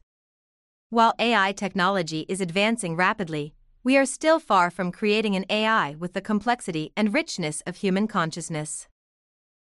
While 0.89 1.13
AI 1.19 1.53
technology 1.53 2.25
is 2.31 2.41
advancing 2.41 2.97
rapidly, 2.97 3.53
we 3.83 3.99
are 3.99 4.07
still 4.07 4.39
far 4.39 4.71
from 4.71 4.91
creating 4.91 5.37
an 5.37 5.45
AI 5.51 5.97
with 5.99 6.15
the 6.15 6.23
complexity 6.23 6.93
and 6.97 7.13
richness 7.13 7.63
of 7.67 7.77
human 7.77 8.09
consciousness. 8.09 8.89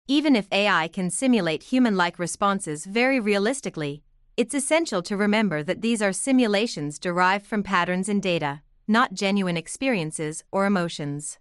Even 0.10 0.36
if 0.36 0.50
AI 0.52 0.90
can 0.90 1.10
simulate 1.10 1.72
human 1.72 1.96
like 1.96 2.20
responses 2.20 2.84
very 2.84 3.18
realistically, 3.18 4.04
it's 4.36 4.54
essential 4.54 5.02
to 5.04 5.16
remember 5.16 5.64
that 5.64 5.82
these 5.82 6.02
are 6.02 6.12
simulations 6.12 7.00
derived 7.00 7.46
from 7.46 7.64
patterns 7.64 8.10
in 8.10 8.20
data, 8.20 8.62
not 8.90 9.14
genuine 9.14 9.56
experiences 9.56 10.44
or 10.52 10.66
emotions. 10.66 11.38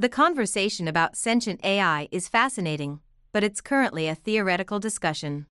The 0.00 0.08
conversation 0.08 0.86
about 0.86 1.16
sentient 1.16 1.58
AI 1.64 2.06
is 2.12 2.28
fascinating, 2.28 3.00
but 3.32 3.42
it's 3.42 3.60
currently 3.60 4.06
a 4.06 4.14
theoretical 4.14 4.78
discussion. 4.78 5.46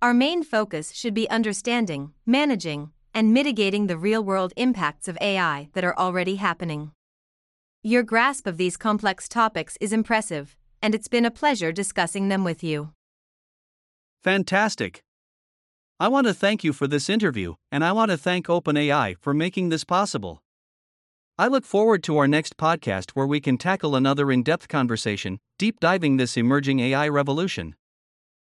Our 0.00 0.14
main 0.14 0.42
focus 0.42 0.92
should 0.94 1.12
be 1.12 1.28
understanding, 1.28 2.14
managing, 2.24 2.92
and 3.12 3.34
mitigating 3.34 3.86
the 3.86 3.98
real 3.98 4.24
world 4.24 4.54
impacts 4.56 5.08
of 5.08 5.18
AI 5.20 5.68
that 5.74 5.84
are 5.84 5.94
already 5.98 6.36
happening. 6.36 6.92
Your 7.82 8.02
grasp 8.02 8.46
of 8.46 8.56
these 8.56 8.78
complex 8.78 9.28
topics 9.28 9.76
is 9.78 9.92
impressive, 9.92 10.56
and 10.80 10.94
it's 10.94 11.08
been 11.08 11.26
a 11.26 11.30
pleasure 11.30 11.70
discussing 11.70 12.28
them 12.28 12.44
with 12.44 12.64
you. 12.64 12.94
Fantastic! 14.22 15.02
I 15.98 16.08
want 16.08 16.26
to 16.28 16.32
thank 16.32 16.64
you 16.64 16.72
for 16.72 16.86
this 16.86 17.10
interview, 17.10 17.56
and 17.70 17.84
I 17.84 17.92
want 17.92 18.10
to 18.10 18.16
thank 18.16 18.46
OpenAI 18.46 19.18
for 19.20 19.34
making 19.34 19.68
this 19.68 19.84
possible. 19.84 20.42
I 21.40 21.46
look 21.46 21.64
forward 21.64 22.02
to 22.02 22.18
our 22.18 22.28
next 22.28 22.58
podcast 22.58 23.12
where 23.12 23.26
we 23.26 23.40
can 23.40 23.56
tackle 23.56 23.96
another 23.96 24.30
in 24.30 24.42
depth 24.42 24.68
conversation, 24.68 25.40
deep 25.58 25.80
diving 25.80 26.18
this 26.18 26.36
emerging 26.36 26.80
AI 26.80 27.08
revolution. 27.08 27.76